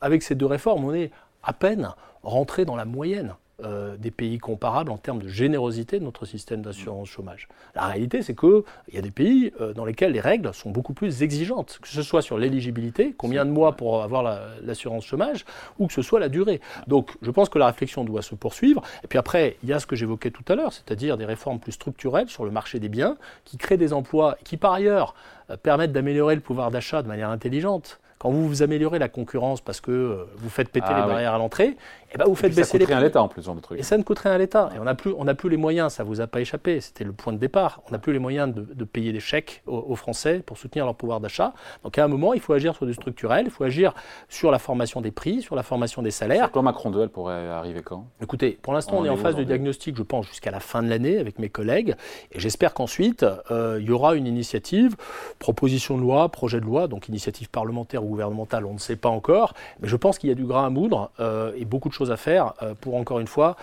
avec 0.00 0.22
ces 0.22 0.34
deux 0.34 0.46
réformes, 0.46 0.84
on 0.84 0.94
est 0.94 1.10
à 1.42 1.52
peine 1.52 1.90
rentré 2.22 2.64
dans 2.64 2.76
la 2.76 2.84
moyenne 2.84 3.34
euh, 3.64 3.96
des 3.96 4.12
pays 4.12 4.38
comparables 4.38 4.88
en 4.92 4.98
termes 4.98 5.20
de 5.20 5.26
générosité 5.26 5.98
de 5.98 6.04
notre 6.04 6.26
système 6.26 6.62
d'assurance 6.62 7.08
chômage. 7.08 7.48
La 7.74 7.86
réalité, 7.86 8.22
c'est 8.22 8.38
qu'il 8.38 8.62
y 8.92 8.98
a 8.98 9.00
des 9.00 9.10
pays 9.10 9.52
euh, 9.60 9.72
dans 9.72 9.84
lesquels 9.84 10.12
les 10.12 10.20
règles 10.20 10.54
sont 10.54 10.70
beaucoup 10.70 10.92
plus 10.92 11.24
exigeantes, 11.24 11.80
que 11.82 11.88
ce 11.88 12.02
soit 12.02 12.22
sur 12.22 12.38
l'éligibilité, 12.38 13.16
combien 13.18 13.44
de 13.44 13.50
mois 13.50 13.72
pour 13.72 14.04
avoir 14.04 14.22
l'assurance 14.62 15.04
chômage, 15.04 15.44
ou 15.80 15.88
que 15.88 15.92
ce 15.92 16.02
soit 16.02 16.20
la 16.20 16.28
durée. 16.28 16.60
Donc 16.86 17.16
je 17.20 17.32
pense 17.32 17.48
que 17.48 17.58
la 17.58 17.66
réflexion 17.66 18.04
doit 18.04 18.22
se 18.22 18.36
poursuivre. 18.36 18.80
Et 19.02 19.08
puis 19.08 19.18
après, 19.18 19.56
il 19.64 19.68
y 19.68 19.72
a 19.72 19.80
ce 19.80 19.86
que 19.86 19.96
j'évoquais 19.96 20.30
tout 20.30 20.44
à 20.46 20.54
l'heure, 20.54 20.72
c'est-à-dire 20.72 21.16
des 21.16 21.24
réformes 21.24 21.58
plus 21.58 21.72
structurelles 21.72 22.28
sur 22.28 22.44
le 22.44 22.52
marché 22.52 22.78
des 22.78 22.88
biens, 22.88 23.16
qui 23.44 23.56
créent 23.56 23.76
des 23.76 23.92
emplois, 23.92 24.38
qui 24.44 24.56
par 24.56 24.72
ailleurs 24.72 25.16
euh, 25.50 25.56
permettent 25.56 25.90
d'améliorer 25.90 26.36
le 26.36 26.42
pouvoir 26.42 26.70
d'achat 26.70 27.02
de 27.02 27.08
manière 27.08 27.30
intelligente. 27.30 27.98
Quand 28.18 28.30
vous 28.30 28.48
vous 28.48 28.62
améliorez 28.62 28.98
la 28.98 29.08
concurrence 29.08 29.60
parce 29.60 29.80
que 29.80 30.26
vous 30.36 30.48
faites 30.48 30.70
péter 30.70 30.88
ah 30.90 31.00
les 31.00 31.06
barrières 31.06 31.34
à 31.34 31.38
l'entrée, 31.38 31.76
eh 32.12 32.18
ben 32.18 32.24
vous 32.24 32.34
faites 32.34 32.54
baisser 32.54 32.78
les 32.78 32.84
prix. 32.84 32.92
Ça 32.92 32.96
coûte 32.96 32.96
rien 32.96 32.98
à 32.98 33.02
l'État 33.02 33.22
en 33.22 33.28
plus, 33.28 33.42
genre 33.42 33.54
de 33.54 33.60
truc. 33.60 33.78
Et 33.78 33.82
ça 33.82 33.98
ne 33.98 34.02
coûte 34.02 34.18
rien 34.18 34.32
à 34.32 34.38
l'État. 34.38 34.70
Et 34.74 34.78
on 34.78 34.84
n'a 34.84 34.94
plus, 34.94 35.12
on 35.16 35.26
plus 35.34 35.50
les 35.50 35.56
moyens, 35.56 35.92
ça 35.92 36.04
vous 36.04 36.20
a 36.20 36.26
pas 36.26 36.40
échappé, 36.40 36.80
c'était 36.80 37.04
le 37.04 37.12
point 37.12 37.32
de 37.32 37.38
départ. 37.38 37.82
On 37.88 37.92
n'a 37.92 37.98
plus 37.98 38.12
les 38.12 38.18
moyens 38.18 38.52
de, 38.54 38.84
payer 38.84 39.12
des 39.12 39.20
chèques 39.20 39.62
aux, 39.66 39.94
Français 39.94 40.42
pour 40.44 40.56
soutenir 40.56 40.86
leur 40.86 40.94
pouvoir 40.94 41.20
d'achat. 41.20 41.52
Donc 41.84 41.98
à 41.98 42.04
un 42.04 42.08
moment, 42.08 42.32
il 42.32 42.40
faut 42.40 42.52
agir 42.52 42.74
sur 42.74 42.86
du 42.86 42.94
structurel, 42.94 43.46
il 43.46 43.50
faut 43.50 43.64
agir 43.64 43.92
sur 44.28 44.50
la 44.50 44.58
formation 44.58 45.00
des 45.00 45.10
prix, 45.10 45.42
sur 45.42 45.54
la 45.54 45.62
formation 45.62 46.02
des 46.02 46.10
salaires. 46.10 46.50
Quand 46.50 46.62
Macron 46.62 46.90
2, 46.90 47.02
elle 47.02 47.08
pourrait 47.08 47.48
arriver 47.48 47.82
quand? 47.82 48.06
Écoutez, 48.22 48.58
pour 48.62 48.72
l'instant, 48.72 48.98
on, 48.98 49.04
est 49.04 49.08
en 49.08 49.16
phase 49.16 49.36
de 49.36 49.44
diagnostic, 49.44 49.96
je 49.96 50.02
pense, 50.02 50.26
jusqu'à 50.26 50.50
la 50.50 50.60
fin 50.60 50.82
de 50.82 50.88
l'année 50.88 51.18
avec 51.18 51.38
mes 51.38 51.48
collègues. 51.48 51.94
Et 52.32 52.40
j'espère 52.40 52.74
qu'ensuite, 52.74 53.26
euh, 53.50 53.78
il 53.80 53.86
y 53.86 53.90
aura 53.90 54.14
une 54.14 54.26
initiative, 54.26 54.96
proposition 55.38 55.96
de 55.96 56.02
loi, 56.02 56.28
projet 56.30 56.60
de 56.60 56.64
loi, 56.64 56.88
donc 56.88 57.08
initiative 57.08 57.50
parlementaire 57.50 58.04
ou 58.04 58.08
gouvernementale, 58.08 58.64
on 58.64 58.74
ne 58.74 58.78
sait 58.78 58.96
pas 58.96 59.08
encore. 59.08 59.54
Mais 59.80 59.88
je 59.88 59.96
pense 59.96 60.18
qu'il 60.18 60.28
y 60.28 60.32
a 60.32 60.36
du 60.36 60.44
grain 60.44 60.66
à 60.66 60.70
moudre 60.70 61.10
euh, 61.20 61.52
et 61.56 61.64
beaucoup 61.64 61.88
de 61.88 61.94
choses 61.98 62.10
à 62.10 62.16
faire 62.16 62.54
euh, 62.62 62.74
pour, 62.74 62.94
encore 62.94 63.20
une 63.20 63.26
fois, 63.26 63.56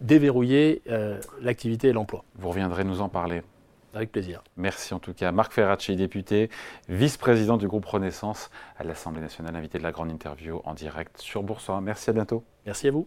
déverrouiller 0.00 0.82
euh, 0.88 1.18
l'activité 1.40 1.88
et 1.88 1.92
l'emploi. 1.92 2.24
Vous 2.36 2.48
reviendrez 2.48 2.84
nous 2.84 3.00
en 3.00 3.08
parler. 3.08 3.42
Avec 3.94 4.12
plaisir. 4.12 4.44
Merci 4.56 4.92
en 4.92 4.98
tout 4.98 5.14
cas. 5.14 5.32
Marc 5.32 5.52
Ferracci, 5.52 5.96
député, 5.96 6.50
vice-président 6.88 7.56
du 7.56 7.66
groupe 7.66 7.86
Renaissance 7.86 8.50
à 8.78 8.84
l'Assemblée 8.84 9.22
nationale, 9.22 9.56
invité 9.56 9.78
de 9.78 9.82
la 9.82 9.92
grande 9.92 10.10
interview 10.10 10.60
en 10.64 10.74
direct 10.74 11.18
sur 11.18 11.42
Boursorama. 11.42 11.86
Merci, 11.86 12.10
à 12.10 12.12
bientôt. 12.12 12.44
Merci 12.66 12.88
à 12.88 12.90
vous. 12.90 13.06